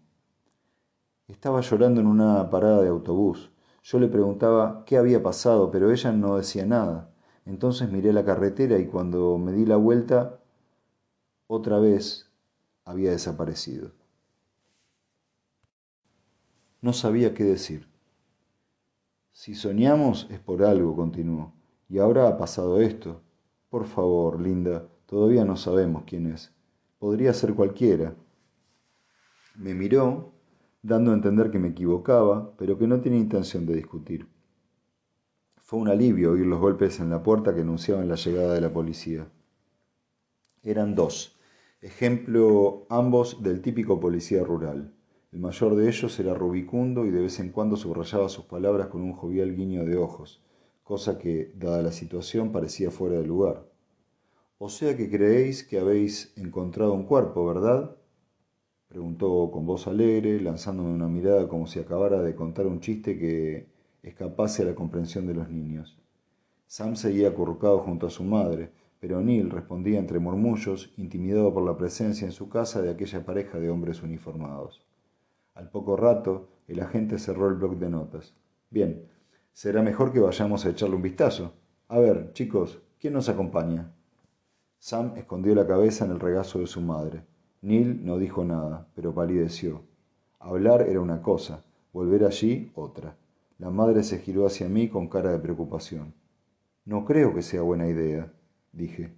Estaba 1.27 1.59
llorando 1.59 1.99
en 1.99 2.07
una 2.07 2.49
parada 2.49 2.81
de 2.81 2.87
autobús. 2.87 3.51
Yo 3.83 3.99
le 3.99 4.07
preguntaba 4.07 4.83
qué 4.85 4.97
había 4.97 5.21
pasado, 5.21 5.71
pero 5.71 5.91
ella 5.91 6.11
no 6.13 6.37
decía 6.37 6.65
nada. 6.65 7.11
Entonces 7.45 7.91
miré 7.91 8.13
la 8.13 8.23
carretera 8.23 8.79
y 8.79 8.87
cuando 8.87 9.37
me 9.37 9.51
di 9.51 9.65
la 9.65 9.75
vuelta, 9.75 10.39
otra 11.47 11.79
vez 11.79 12.31
había 12.85 13.11
desaparecido. 13.11 13.91
No 16.81 16.93
sabía 16.93 17.33
qué 17.33 17.43
decir. 17.43 17.87
Si 19.37 19.53
soñamos 19.53 20.25
es 20.31 20.39
por 20.39 20.63
algo, 20.63 20.95
continuó. 20.95 21.53
Y 21.87 21.99
ahora 21.99 22.27
ha 22.27 22.37
pasado 22.39 22.81
esto. 22.81 23.21
Por 23.69 23.85
favor, 23.85 24.41
Linda, 24.41 24.89
todavía 25.05 25.45
no 25.45 25.55
sabemos 25.55 26.05
quién 26.07 26.25
es. 26.25 26.51
Podría 26.97 27.31
ser 27.35 27.53
cualquiera. 27.53 28.15
Me 29.53 29.75
miró, 29.75 30.33
dando 30.81 31.11
a 31.11 31.13
entender 31.13 31.51
que 31.51 31.59
me 31.59 31.67
equivocaba, 31.67 32.57
pero 32.57 32.79
que 32.79 32.87
no 32.87 32.99
tenía 32.99 33.19
intención 33.19 33.67
de 33.67 33.75
discutir. 33.75 34.27
Fue 35.57 35.77
un 35.77 35.89
alivio 35.89 36.31
oír 36.31 36.47
los 36.47 36.59
golpes 36.59 36.99
en 36.99 37.11
la 37.11 37.21
puerta 37.21 37.53
que 37.53 37.61
anunciaban 37.61 38.09
la 38.09 38.15
llegada 38.15 38.55
de 38.55 38.61
la 38.61 38.73
policía. 38.73 39.29
Eran 40.63 40.95
dos, 40.95 41.37
ejemplo 41.81 42.87
ambos 42.89 43.43
del 43.43 43.61
típico 43.61 43.99
policía 43.99 44.43
rural. 44.43 44.96
El 45.33 45.39
mayor 45.39 45.75
de 45.75 45.89
ellos 45.89 46.17
era 46.19 46.33
rubicundo 46.33 47.05
y 47.05 47.11
de 47.11 47.21
vez 47.21 47.39
en 47.41 47.51
cuando 47.51 47.75
subrayaba 47.75 48.29
sus 48.29 48.45
palabras 48.45 48.87
con 48.87 49.01
un 49.01 49.11
jovial 49.11 49.55
guiño 49.55 49.83
de 49.83 49.97
ojos, 49.97 50.41
cosa 50.83 51.17
que, 51.17 51.51
dada 51.55 51.81
la 51.81 51.91
situación, 51.91 52.53
parecía 52.53 52.91
fuera 52.91 53.17
de 53.17 53.27
lugar. 53.27 53.65
O 54.57 54.69
sea 54.69 54.95
que 54.95 55.09
creéis 55.09 55.65
que 55.65 55.79
habéis 55.79 56.31
encontrado 56.37 56.93
un 56.93 57.03
cuerpo, 57.03 57.45
¿verdad? 57.45 57.97
preguntó 58.87 59.51
con 59.51 59.65
voz 59.65 59.85
alegre, 59.87 60.39
lanzándome 60.39 60.93
una 60.93 61.09
mirada 61.09 61.49
como 61.49 61.67
si 61.67 61.79
acabara 61.79 62.23
de 62.23 62.33
contar 62.33 62.65
un 62.65 62.79
chiste 62.79 63.19
que 63.19 63.67
escapase 64.03 64.63
a 64.63 64.67
la 64.67 64.75
comprensión 64.75 65.27
de 65.27 65.33
los 65.33 65.49
niños. 65.49 65.97
Sam 66.67 66.95
seguía 66.95 67.27
acurrucado 67.27 67.79
junto 67.79 68.07
a 68.07 68.09
su 68.09 68.23
madre, 68.23 68.71
pero 69.01 69.21
Neil 69.21 69.49
respondía 69.49 69.99
entre 69.99 70.19
murmullos, 70.19 70.93
intimidado 70.97 71.53
por 71.53 71.63
la 71.63 71.77
presencia 71.77 72.25
en 72.25 72.31
su 72.31 72.47
casa 72.47 72.81
de 72.81 72.91
aquella 72.91 73.25
pareja 73.25 73.59
de 73.59 73.69
hombres 73.69 74.01
uniformados. 74.01 74.86
Al 75.57 75.71
poco 75.71 75.95
rato, 75.95 76.49
el 76.67 76.79
agente 76.81 77.17
cerró 77.17 77.47
el 77.47 77.55
bloc 77.55 77.79
de 77.79 77.89
notas. 77.89 78.35
Bien, 78.69 79.07
será 79.53 79.81
mejor 79.81 80.13
que 80.13 80.19
vayamos 80.19 80.63
a 80.63 80.69
echarle 80.69 80.95
un 80.95 81.01
vistazo. 81.01 81.51
A 81.87 81.97
ver, 81.97 82.31
chicos, 82.33 82.79
¿quién 82.99 83.13
nos 83.13 83.27
acompaña? 83.27 83.91
Sam 84.77 85.13
escondió 85.17 85.55
la 85.55 85.65
cabeza 85.65 86.05
en 86.05 86.11
el 86.11 86.19
regazo 86.19 86.59
de 86.59 86.67
su 86.67 86.79
madre. 86.79 87.23
Neil 87.63 88.05
no 88.05 88.19
dijo 88.19 88.45
nada, 88.45 88.87
pero 88.93 89.15
palideció. 89.15 89.81
Hablar 90.37 90.83
era 90.83 91.01
una 91.01 91.23
cosa, 91.23 91.63
volver 91.91 92.25
allí 92.25 92.71
otra. 92.75 93.17
La 93.57 93.71
madre 93.71 94.03
se 94.03 94.19
giró 94.19 94.45
hacia 94.45 94.69
mí 94.69 94.89
con 94.89 95.07
cara 95.07 95.31
de 95.31 95.39
preocupación. 95.39 96.13
No 96.85 97.03
creo 97.03 97.33
que 97.33 97.41
sea 97.41 97.63
buena 97.63 97.87
idea, 97.87 98.31
dije. 98.73 99.09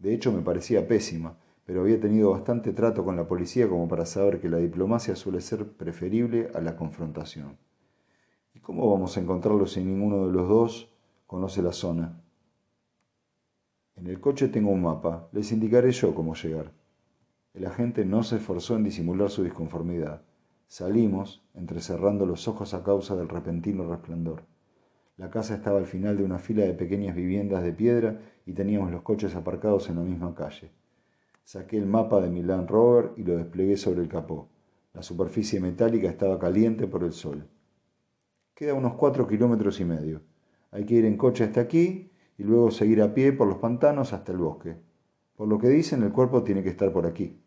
De 0.00 0.12
hecho, 0.12 0.32
me 0.32 0.42
parecía 0.42 0.88
pésima, 0.88 1.36
pero 1.68 1.82
había 1.82 2.00
tenido 2.00 2.30
bastante 2.30 2.72
trato 2.72 3.04
con 3.04 3.14
la 3.14 3.28
policía 3.28 3.68
como 3.68 3.86
para 3.88 4.06
saber 4.06 4.40
que 4.40 4.48
la 4.48 4.56
diplomacia 4.56 5.14
suele 5.14 5.42
ser 5.42 5.68
preferible 5.68 6.48
a 6.54 6.62
la 6.62 6.76
confrontación. 6.76 7.58
¿Y 8.54 8.60
cómo 8.60 8.90
vamos 8.90 9.14
a 9.14 9.20
encontrarlo 9.20 9.66
si 9.66 9.84
ninguno 9.84 10.26
de 10.26 10.32
los 10.32 10.48
dos 10.48 10.90
conoce 11.26 11.60
la 11.60 11.72
zona? 11.72 12.22
En 13.96 14.06
el 14.06 14.18
coche 14.18 14.48
tengo 14.48 14.70
un 14.70 14.80
mapa, 14.80 15.28
les 15.32 15.52
indicaré 15.52 15.90
yo 15.92 16.14
cómo 16.14 16.34
llegar. 16.34 16.72
El 17.52 17.66
agente 17.66 18.06
no 18.06 18.22
se 18.22 18.36
esforzó 18.36 18.74
en 18.74 18.84
disimular 18.84 19.28
su 19.28 19.44
disconformidad. 19.44 20.22
Salimos, 20.68 21.44
entrecerrando 21.52 22.24
los 22.24 22.48
ojos 22.48 22.72
a 22.72 22.82
causa 22.82 23.14
del 23.14 23.28
repentino 23.28 23.86
resplandor. 23.86 24.44
La 25.18 25.28
casa 25.28 25.56
estaba 25.56 25.76
al 25.76 25.86
final 25.86 26.16
de 26.16 26.24
una 26.24 26.38
fila 26.38 26.64
de 26.64 26.72
pequeñas 26.72 27.14
viviendas 27.14 27.62
de 27.62 27.74
piedra 27.74 28.22
y 28.46 28.54
teníamos 28.54 28.90
los 28.90 29.02
coches 29.02 29.36
aparcados 29.36 29.90
en 29.90 29.96
la 29.96 30.02
misma 30.02 30.34
calle. 30.34 30.72
Saqué 31.48 31.78
el 31.78 31.86
mapa 31.86 32.20
de 32.20 32.28
mi 32.28 32.42
Land 32.42 32.68
Rover 32.68 33.12
y 33.16 33.22
lo 33.22 33.38
desplegué 33.38 33.78
sobre 33.78 34.02
el 34.02 34.08
capó. 34.08 34.50
La 34.92 35.02
superficie 35.02 35.60
metálica 35.60 36.06
estaba 36.06 36.38
caliente 36.38 36.86
por 36.86 37.02
el 37.04 37.12
sol. 37.14 37.48
Queda 38.54 38.74
unos 38.74 38.96
cuatro 38.96 39.26
kilómetros 39.26 39.80
y 39.80 39.86
medio. 39.86 40.20
Hay 40.72 40.84
que 40.84 40.96
ir 40.96 41.06
en 41.06 41.16
coche 41.16 41.44
hasta 41.44 41.62
aquí 41.62 42.12
y 42.36 42.42
luego 42.42 42.70
seguir 42.70 43.00
a 43.00 43.14
pie 43.14 43.32
por 43.32 43.48
los 43.48 43.56
pantanos 43.56 44.12
hasta 44.12 44.30
el 44.30 44.36
bosque. 44.36 44.76
Por 45.36 45.48
lo 45.48 45.58
que 45.58 45.70
dicen, 45.70 46.02
el 46.02 46.12
cuerpo 46.12 46.42
tiene 46.42 46.62
que 46.62 46.68
estar 46.68 46.92
por 46.92 47.06
aquí. 47.06 47.40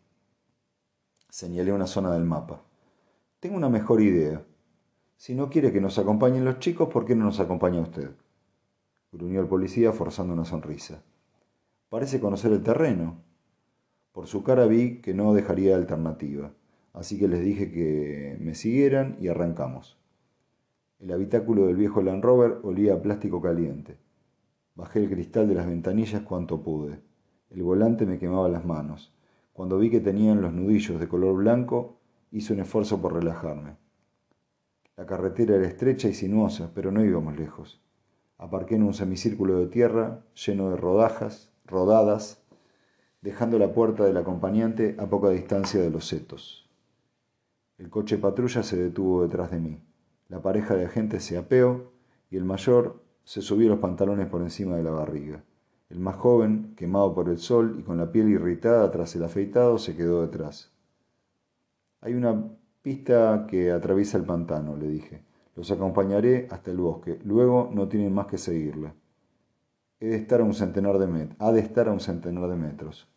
Señalé 1.28 1.72
una 1.72 1.86
zona 1.86 2.12
del 2.12 2.24
mapa. 2.24 2.60
Tengo 3.38 3.56
una 3.56 3.68
mejor 3.68 4.00
idea. 4.00 4.44
Si 5.16 5.36
no 5.36 5.48
quiere 5.48 5.72
que 5.72 5.80
nos 5.80 5.96
acompañen 6.00 6.44
los 6.44 6.58
chicos, 6.58 6.88
¿por 6.88 7.04
qué 7.04 7.14
no 7.14 7.26
nos 7.26 7.38
acompaña 7.38 7.80
usted? 7.80 8.10
gruñó 9.12 9.40
el 9.40 9.46
policía 9.46 9.92
forzando 9.92 10.34
una 10.34 10.44
sonrisa. 10.44 11.04
Parece 11.88 12.18
conocer 12.18 12.50
el 12.50 12.64
terreno. 12.64 13.30
Por 14.12 14.26
su 14.26 14.42
cara 14.42 14.66
vi 14.66 15.00
que 15.00 15.14
no 15.14 15.32
dejaría 15.32 15.74
alternativa, 15.74 16.52
así 16.92 17.18
que 17.18 17.28
les 17.28 17.40
dije 17.42 17.72
que 17.72 18.36
me 18.40 18.54
siguieran 18.54 19.16
y 19.20 19.28
arrancamos. 19.28 19.98
El 21.00 21.12
habitáculo 21.12 21.66
del 21.66 21.76
viejo 21.76 22.02
Land 22.02 22.22
Rover 22.22 22.58
olía 22.62 22.94
a 22.94 23.02
plástico 23.02 23.40
caliente. 23.40 23.96
Bajé 24.74 25.00
el 25.00 25.08
cristal 25.08 25.48
de 25.48 25.54
las 25.54 25.66
ventanillas 25.66 26.22
cuanto 26.22 26.62
pude. 26.62 27.00
El 27.50 27.62
volante 27.62 28.04
me 28.04 28.18
quemaba 28.18 28.48
las 28.50 28.64
manos. 28.66 29.14
Cuando 29.54 29.78
vi 29.78 29.90
que 29.90 30.00
tenían 30.00 30.42
los 30.42 30.52
nudillos 30.52 31.00
de 31.00 31.08
color 31.08 31.34
blanco, 31.36 31.98
hice 32.30 32.52
un 32.52 32.60
esfuerzo 32.60 33.00
por 33.00 33.14
relajarme. 33.14 33.76
La 34.96 35.06
carretera 35.06 35.56
era 35.56 35.66
estrecha 35.66 36.08
y 36.08 36.14
sinuosa, 36.14 36.70
pero 36.74 36.92
no 36.92 37.02
íbamos 37.02 37.36
lejos. 37.36 37.80
Aparqué 38.36 38.74
en 38.74 38.82
un 38.82 38.92
semicírculo 38.92 39.58
de 39.58 39.68
tierra 39.68 40.24
lleno 40.34 40.68
de 40.68 40.76
rodajas, 40.76 41.50
rodadas, 41.64 42.41
dejando 43.22 43.58
la 43.58 43.72
puerta 43.72 44.04
del 44.04 44.16
acompañante 44.16 44.96
a 44.98 45.06
poca 45.06 45.30
distancia 45.30 45.80
de 45.80 45.90
los 45.90 46.06
setos. 46.06 46.68
El 47.78 47.88
coche 47.88 48.18
patrulla 48.18 48.62
se 48.62 48.76
detuvo 48.76 49.22
detrás 49.22 49.50
de 49.52 49.60
mí. 49.60 49.80
La 50.28 50.42
pareja 50.42 50.74
de 50.74 50.86
agentes 50.86 51.24
se 51.24 51.38
apeó 51.38 51.92
y 52.30 52.36
el 52.36 52.44
mayor 52.44 53.02
se 53.24 53.40
subió 53.40 53.68
los 53.68 53.78
pantalones 53.78 54.26
por 54.26 54.42
encima 54.42 54.76
de 54.76 54.82
la 54.82 54.90
barriga. 54.90 55.44
El 55.88 56.00
más 56.00 56.16
joven, 56.16 56.74
quemado 56.76 57.14
por 57.14 57.28
el 57.28 57.38
sol 57.38 57.76
y 57.78 57.82
con 57.82 57.96
la 57.96 58.10
piel 58.10 58.28
irritada 58.28 58.90
tras 58.90 59.14
el 59.14 59.22
afeitado, 59.22 59.78
se 59.78 59.94
quedó 59.94 60.22
detrás. 60.22 60.72
Hay 62.00 62.14
una 62.14 62.50
pista 62.82 63.46
que 63.48 63.70
atraviesa 63.70 64.18
el 64.18 64.24
pantano, 64.24 64.76
le 64.76 64.88
dije. 64.88 65.22
Los 65.54 65.70
acompañaré 65.70 66.48
hasta 66.50 66.70
el 66.70 66.78
bosque. 66.78 67.20
Luego 67.24 67.70
no 67.72 67.86
tienen 67.88 68.12
más 68.12 68.26
que 68.26 68.38
seguirla. 68.38 68.94
He 70.00 70.06
de 70.06 70.16
estar 70.16 70.40
a 70.40 70.44
un 70.44 70.54
centenar 70.54 70.98
de 70.98 71.28
Ha 71.38 71.52
de 71.52 71.60
estar 71.60 71.88
a 71.88 71.92
un 71.92 72.00
centenar 72.00 72.48
de 72.48 72.56
metros. 72.56 73.11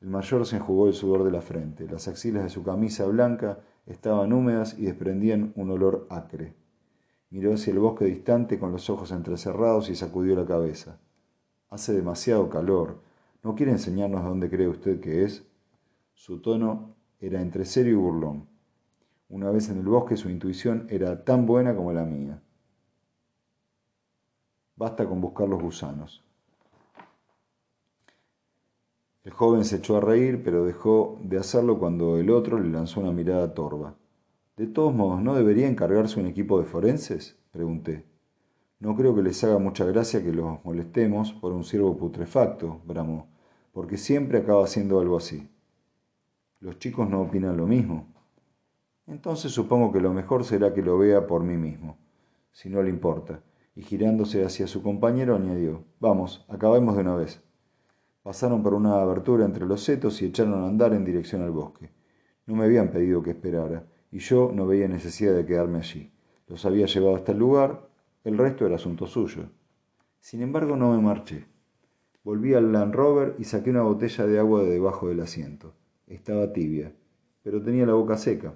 El 0.00 0.08
mayor 0.08 0.46
se 0.46 0.56
enjugó 0.56 0.88
el 0.88 0.94
sudor 0.94 1.24
de 1.24 1.30
la 1.30 1.42
frente. 1.42 1.86
Las 1.86 2.08
axilas 2.08 2.42
de 2.42 2.48
su 2.48 2.62
camisa 2.62 3.04
blanca 3.06 3.60
estaban 3.84 4.32
húmedas 4.32 4.78
y 4.78 4.86
desprendían 4.86 5.52
un 5.56 5.70
olor 5.70 6.06
acre. 6.08 6.54
Miró 7.28 7.52
hacia 7.52 7.72
el 7.72 7.78
bosque 7.78 8.06
distante 8.06 8.58
con 8.58 8.72
los 8.72 8.88
ojos 8.88 9.12
entrecerrados 9.12 9.90
y 9.90 9.94
sacudió 9.94 10.34
la 10.34 10.46
cabeza. 10.46 10.98
Hace 11.68 11.92
demasiado 11.92 12.48
calor. 12.48 13.02
¿No 13.42 13.54
quiere 13.54 13.72
enseñarnos 13.72 14.24
dónde 14.24 14.48
cree 14.48 14.68
usted 14.68 15.00
que 15.00 15.24
es? 15.24 15.46
Su 16.14 16.40
tono 16.40 16.94
era 17.20 17.40
entre 17.42 17.64
serio 17.66 17.92
y 17.92 17.96
burlón. 17.96 18.48
Una 19.28 19.50
vez 19.50 19.68
en 19.68 19.78
el 19.78 19.86
bosque 19.86 20.16
su 20.16 20.30
intuición 20.30 20.86
era 20.88 21.24
tan 21.24 21.46
buena 21.46 21.76
como 21.76 21.92
la 21.92 22.04
mía. 22.04 22.42
Basta 24.76 25.06
con 25.06 25.20
buscar 25.20 25.46
los 25.46 25.62
gusanos. 25.62 26.24
El 29.22 29.32
joven 29.32 29.64
se 29.64 29.76
echó 29.76 29.98
a 29.98 30.00
reír, 30.00 30.42
pero 30.42 30.64
dejó 30.64 31.18
de 31.22 31.38
hacerlo 31.38 31.78
cuando 31.78 32.18
el 32.18 32.30
otro 32.30 32.58
le 32.58 32.70
lanzó 32.70 33.00
una 33.00 33.12
mirada 33.12 33.52
torva. 33.52 33.96
De 34.56 34.66
todos 34.66 34.94
modos, 34.94 35.20
¿no 35.20 35.34
debería 35.34 35.68
encargarse 35.68 36.18
un 36.18 36.26
equipo 36.26 36.58
de 36.58 36.64
forenses? 36.64 37.38
pregunté. 37.50 38.06
No 38.78 38.96
creo 38.96 39.14
que 39.14 39.22
les 39.22 39.44
haga 39.44 39.58
mucha 39.58 39.84
gracia 39.84 40.22
que 40.22 40.32
los 40.32 40.64
molestemos 40.64 41.34
por 41.34 41.52
un 41.52 41.64
ciervo 41.64 41.98
putrefacto, 41.98 42.80
bramó, 42.86 43.28
porque 43.72 43.98
siempre 43.98 44.38
acaba 44.38 44.64
haciendo 44.64 45.00
algo 45.00 45.18
así. 45.18 45.50
Los 46.60 46.78
chicos 46.78 47.08
no 47.08 47.20
opinan 47.20 47.58
lo 47.58 47.66
mismo. 47.66 48.06
Entonces 49.06 49.52
supongo 49.52 49.92
que 49.92 50.00
lo 50.00 50.14
mejor 50.14 50.44
será 50.44 50.72
que 50.72 50.80
lo 50.80 50.96
vea 50.96 51.26
por 51.26 51.42
mí 51.42 51.58
mismo, 51.58 51.98
si 52.52 52.70
no 52.70 52.82
le 52.82 52.88
importa. 52.88 53.42
Y 53.74 53.82
girándose 53.82 54.44
hacia 54.46 54.66
su 54.66 54.82
compañero 54.82 55.36
añadió, 55.36 55.84
Vamos, 55.98 56.46
acabemos 56.48 56.96
de 56.96 57.02
una 57.02 57.16
vez. 57.16 57.42
Pasaron 58.22 58.62
por 58.62 58.74
una 58.74 59.00
abertura 59.00 59.44
entre 59.44 59.66
los 59.66 59.82
setos 59.82 60.20
y 60.20 60.26
echaron 60.26 60.62
a 60.62 60.68
andar 60.68 60.92
en 60.92 61.04
dirección 61.04 61.42
al 61.42 61.50
bosque. 61.50 61.90
No 62.46 62.54
me 62.54 62.64
habían 62.64 62.90
pedido 62.90 63.22
que 63.22 63.30
esperara, 63.30 63.86
y 64.12 64.18
yo 64.18 64.50
no 64.54 64.66
veía 64.66 64.88
necesidad 64.88 65.34
de 65.34 65.46
quedarme 65.46 65.78
allí. 65.78 66.12
Los 66.46 66.64
había 66.66 66.86
llevado 66.86 67.16
hasta 67.16 67.32
el 67.32 67.38
lugar, 67.38 67.88
el 68.24 68.36
resto 68.36 68.66
era 68.66 68.76
asunto 68.76 69.06
suyo. 69.06 69.44
Sin 70.20 70.42
embargo, 70.42 70.76
no 70.76 70.92
me 70.92 71.00
marché. 71.00 71.46
Volví 72.22 72.52
al 72.52 72.72
Land 72.72 72.94
Rover 72.94 73.36
y 73.38 73.44
saqué 73.44 73.70
una 73.70 73.82
botella 73.82 74.26
de 74.26 74.38
agua 74.38 74.62
de 74.62 74.70
debajo 74.70 75.08
del 75.08 75.20
asiento. 75.20 75.74
Estaba 76.06 76.52
tibia, 76.52 76.92
pero 77.42 77.62
tenía 77.62 77.86
la 77.86 77.94
boca 77.94 78.18
seca. 78.18 78.54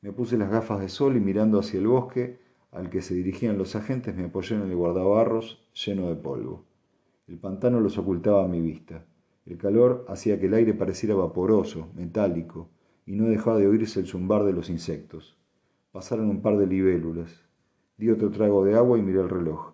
Me 0.00 0.12
puse 0.12 0.38
las 0.38 0.50
gafas 0.50 0.80
de 0.80 0.88
sol 0.88 1.16
y 1.16 1.20
mirando 1.20 1.58
hacia 1.58 1.80
el 1.80 1.88
bosque 1.88 2.38
al 2.70 2.90
que 2.90 3.02
se 3.02 3.14
dirigían 3.14 3.58
los 3.58 3.74
agentes 3.76 4.14
me 4.14 4.24
apoyé 4.24 4.56
en 4.56 4.62
el 4.62 4.76
guardabarros 4.76 5.62
lleno 5.74 6.08
de 6.08 6.16
polvo. 6.16 6.67
El 7.28 7.36
pantano 7.36 7.78
los 7.80 7.98
ocultaba 7.98 8.42
a 8.42 8.48
mi 8.48 8.58
vista. 8.58 9.04
El 9.44 9.58
calor 9.58 10.06
hacía 10.08 10.40
que 10.40 10.46
el 10.46 10.54
aire 10.54 10.72
pareciera 10.72 11.14
vaporoso, 11.14 11.88
metálico, 11.94 12.70
y 13.04 13.16
no 13.16 13.26
dejaba 13.26 13.58
de 13.58 13.66
oírse 13.66 14.00
el 14.00 14.06
zumbar 14.06 14.44
de 14.44 14.54
los 14.54 14.70
insectos. 14.70 15.36
Pasaron 15.92 16.30
un 16.30 16.40
par 16.40 16.56
de 16.56 16.66
libélulas. 16.66 17.44
Di 17.98 18.08
otro 18.08 18.30
trago 18.30 18.64
de 18.64 18.76
agua 18.76 18.98
y 18.98 19.02
miré 19.02 19.20
el 19.20 19.28
reloj. 19.28 19.72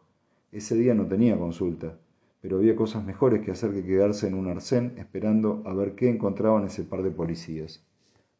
Ese 0.51 0.75
día 0.75 0.95
no 0.95 1.07
tenía 1.07 1.39
consulta, 1.39 1.97
pero 2.41 2.59
había 2.59 2.75
cosas 2.75 3.05
mejores 3.05 3.45
que 3.45 3.53
hacer 3.53 3.73
que 3.73 3.85
quedarse 3.85 4.27
en 4.27 4.35
un 4.35 4.49
arcén 4.49 4.95
esperando 4.97 5.63
a 5.65 5.75
ver 5.75 5.95
qué 5.95 6.11
encontraban 6.11 6.65
ese 6.65 6.83
par 6.83 7.05
de 7.05 7.13
policías. 7.13 7.87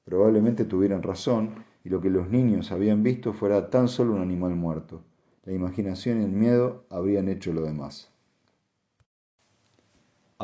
Probablemente 0.05 0.65
tuvieran 0.65 1.05
razón 1.05 1.51
y 1.85 1.89
lo 1.89 2.01
que 2.01 2.11
los 2.11 2.31
niños 2.31 2.73
habían 2.73 3.05
visto 3.05 3.33
fuera 3.33 3.71
tan 3.71 3.87
solo 3.87 4.15
un 4.15 4.23
animal 4.23 4.57
muerto. 4.57 5.03
La 5.45 5.53
imaginación 5.53 6.21
y 6.21 6.25
el 6.25 6.33
miedo 6.33 6.85
habrían 6.91 7.29
hecho 7.29 7.53
lo 7.53 7.63
demás. 7.63 8.14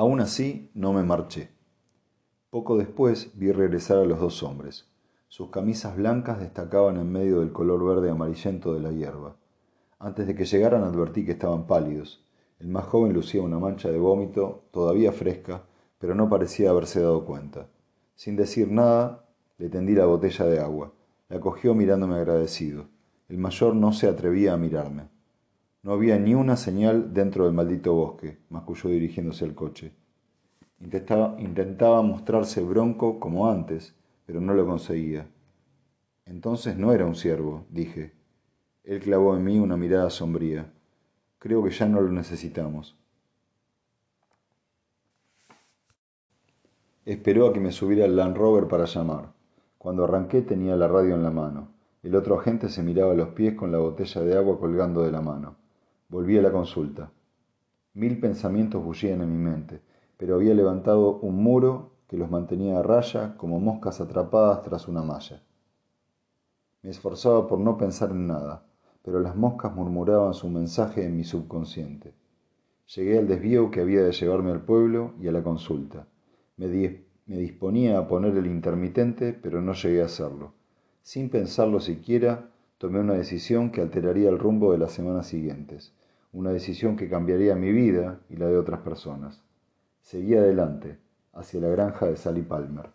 Aún 0.00 0.20
así, 0.20 0.70
no 0.72 0.94
me 0.94 1.02
marché. 1.02 1.50
Poco 2.48 2.78
después 2.78 3.32
vi 3.34 3.52
regresar 3.52 3.98
a 3.98 4.06
los 4.06 4.18
dos 4.18 4.42
hombres. 4.42 4.88
Sus 5.28 5.50
camisas 5.50 5.94
blancas 5.94 6.40
destacaban 6.40 6.96
en 6.96 7.12
medio 7.12 7.40
del 7.40 7.52
color 7.52 7.84
verde 7.84 8.08
amarillento 8.08 8.72
de 8.72 8.80
la 8.80 8.92
hierba. 8.92 9.36
Antes 9.98 10.26
de 10.26 10.34
que 10.34 10.46
llegaran 10.46 10.84
advertí 10.84 11.26
que 11.26 11.32
estaban 11.32 11.66
pálidos. 11.66 12.24
El 12.60 12.68
más 12.68 12.86
joven 12.86 13.12
lucía 13.12 13.42
una 13.42 13.58
mancha 13.58 13.90
de 13.90 13.98
vómito, 13.98 14.62
todavía 14.70 15.12
fresca, 15.12 15.64
pero 15.98 16.14
no 16.14 16.30
parecía 16.30 16.70
haberse 16.70 17.02
dado 17.02 17.26
cuenta. 17.26 17.66
Sin 18.14 18.36
decir 18.36 18.72
nada, 18.72 19.26
le 19.58 19.68
tendí 19.68 19.94
la 19.94 20.06
botella 20.06 20.46
de 20.46 20.60
agua. 20.60 20.94
La 21.28 21.40
cogió 21.40 21.74
mirándome 21.74 22.14
agradecido. 22.14 22.86
El 23.28 23.36
mayor 23.36 23.74
no 23.76 23.92
se 23.92 24.08
atrevía 24.08 24.54
a 24.54 24.56
mirarme. 24.56 25.10
No 25.82 25.92
había 25.92 26.18
ni 26.18 26.34
una 26.34 26.56
señal 26.56 27.14
dentro 27.14 27.46
del 27.46 27.54
maldito 27.54 27.94
bosque, 27.94 28.38
masculló 28.50 28.90
dirigiéndose 28.90 29.46
al 29.46 29.54
coche. 29.54 29.94
Intentaba, 30.78 31.36
intentaba 31.38 32.02
mostrarse 32.02 32.62
bronco 32.62 33.18
como 33.18 33.50
antes, 33.50 33.94
pero 34.26 34.42
no 34.42 34.52
lo 34.52 34.66
conseguía. 34.66 35.26
Entonces 36.26 36.76
no 36.76 36.92
era 36.92 37.06
un 37.06 37.14
ciervo, 37.14 37.64
dije. 37.70 38.12
Él 38.84 39.00
clavó 39.00 39.34
en 39.36 39.44
mí 39.44 39.58
una 39.58 39.78
mirada 39.78 40.10
sombría. 40.10 40.70
Creo 41.38 41.64
que 41.64 41.70
ya 41.70 41.86
no 41.86 42.02
lo 42.02 42.12
necesitamos. 42.12 42.98
Esperó 47.06 47.46
a 47.46 47.52
que 47.54 47.60
me 47.60 47.72
subiera 47.72 48.04
el 48.04 48.16
Land 48.16 48.36
Rover 48.36 48.68
para 48.68 48.84
llamar. 48.84 49.32
Cuando 49.78 50.04
arranqué 50.04 50.42
tenía 50.42 50.76
la 50.76 50.88
radio 50.88 51.14
en 51.14 51.22
la 51.22 51.30
mano. 51.30 51.68
El 52.02 52.14
otro 52.14 52.38
agente 52.38 52.68
se 52.68 52.82
miraba 52.82 53.12
a 53.12 53.16
los 53.16 53.30
pies 53.30 53.54
con 53.54 53.72
la 53.72 53.78
botella 53.78 54.20
de 54.20 54.36
agua 54.36 54.60
colgando 54.60 55.02
de 55.02 55.10
la 55.10 55.22
mano. 55.22 55.59
Volví 56.10 56.36
a 56.36 56.42
la 56.42 56.52
consulta. 56.52 57.10
Mil 57.94 58.20
pensamientos 58.20 58.84
bullían 58.84 59.22
en 59.22 59.32
mi 59.32 59.38
mente 59.38 59.80
pero 60.20 60.34
había 60.34 60.52
levantado 60.52 61.16
un 61.20 61.42
muro 61.42 61.92
que 62.06 62.18
los 62.18 62.30
mantenía 62.30 62.78
a 62.78 62.82
raya 62.82 63.38
como 63.38 63.58
moscas 63.58 64.02
atrapadas 64.02 64.60
tras 64.60 64.86
una 64.86 65.02
malla. 65.02 65.42
Me 66.82 66.90
esforzaba 66.90 67.46
por 67.46 67.58
no 67.58 67.78
pensar 67.78 68.10
en 68.10 68.26
nada, 68.26 68.66
pero 69.02 69.18
las 69.20 69.34
moscas 69.34 69.74
murmuraban 69.74 70.34
su 70.34 70.50
mensaje 70.50 71.06
en 71.06 71.16
mi 71.16 71.24
subconsciente. 71.24 72.12
Llegué 72.94 73.18
al 73.18 73.28
desvío 73.28 73.70
que 73.70 73.80
había 73.80 74.02
de 74.02 74.12
llevarme 74.12 74.50
al 74.50 74.60
pueblo 74.60 75.14
y 75.18 75.28
a 75.28 75.32
la 75.32 75.42
consulta. 75.42 76.06
Me, 76.58 76.66
me 77.24 77.38
disponía 77.38 77.96
a 77.96 78.06
poner 78.06 78.36
el 78.36 78.46
intermitente, 78.46 79.32
pero 79.32 79.62
no 79.62 79.72
llegué 79.72 80.02
a 80.02 80.04
hacerlo. 80.04 80.52
Sin 81.00 81.30
pensarlo 81.30 81.80
siquiera, 81.80 82.50
tomé 82.76 83.00
una 83.00 83.14
decisión 83.14 83.70
que 83.70 83.80
alteraría 83.80 84.28
el 84.28 84.38
rumbo 84.38 84.72
de 84.72 84.78
las 84.78 84.92
semanas 84.92 85.28
siguientes, 85.28 85.94
una 86.32 86.50
decisión 86.50 86.96
que 86.96 87.08
cambiaría 87.08 87.54
mi 87.54 87.72
vida 87.72 88.20
y 88.28 88.36
la 88.36 88.46
de 88.46 88.56
otras 88.56 88.80
personas. 88.80 89.42
Seguí 90.00 90.34
adelante, 90.36 90.98
hacia 91.32 91.60
la 91.60 91.68
granja 91.68 92.06
de 92.06 92.16
Sally 92.16 92.42
Palmer. 92.42 92.90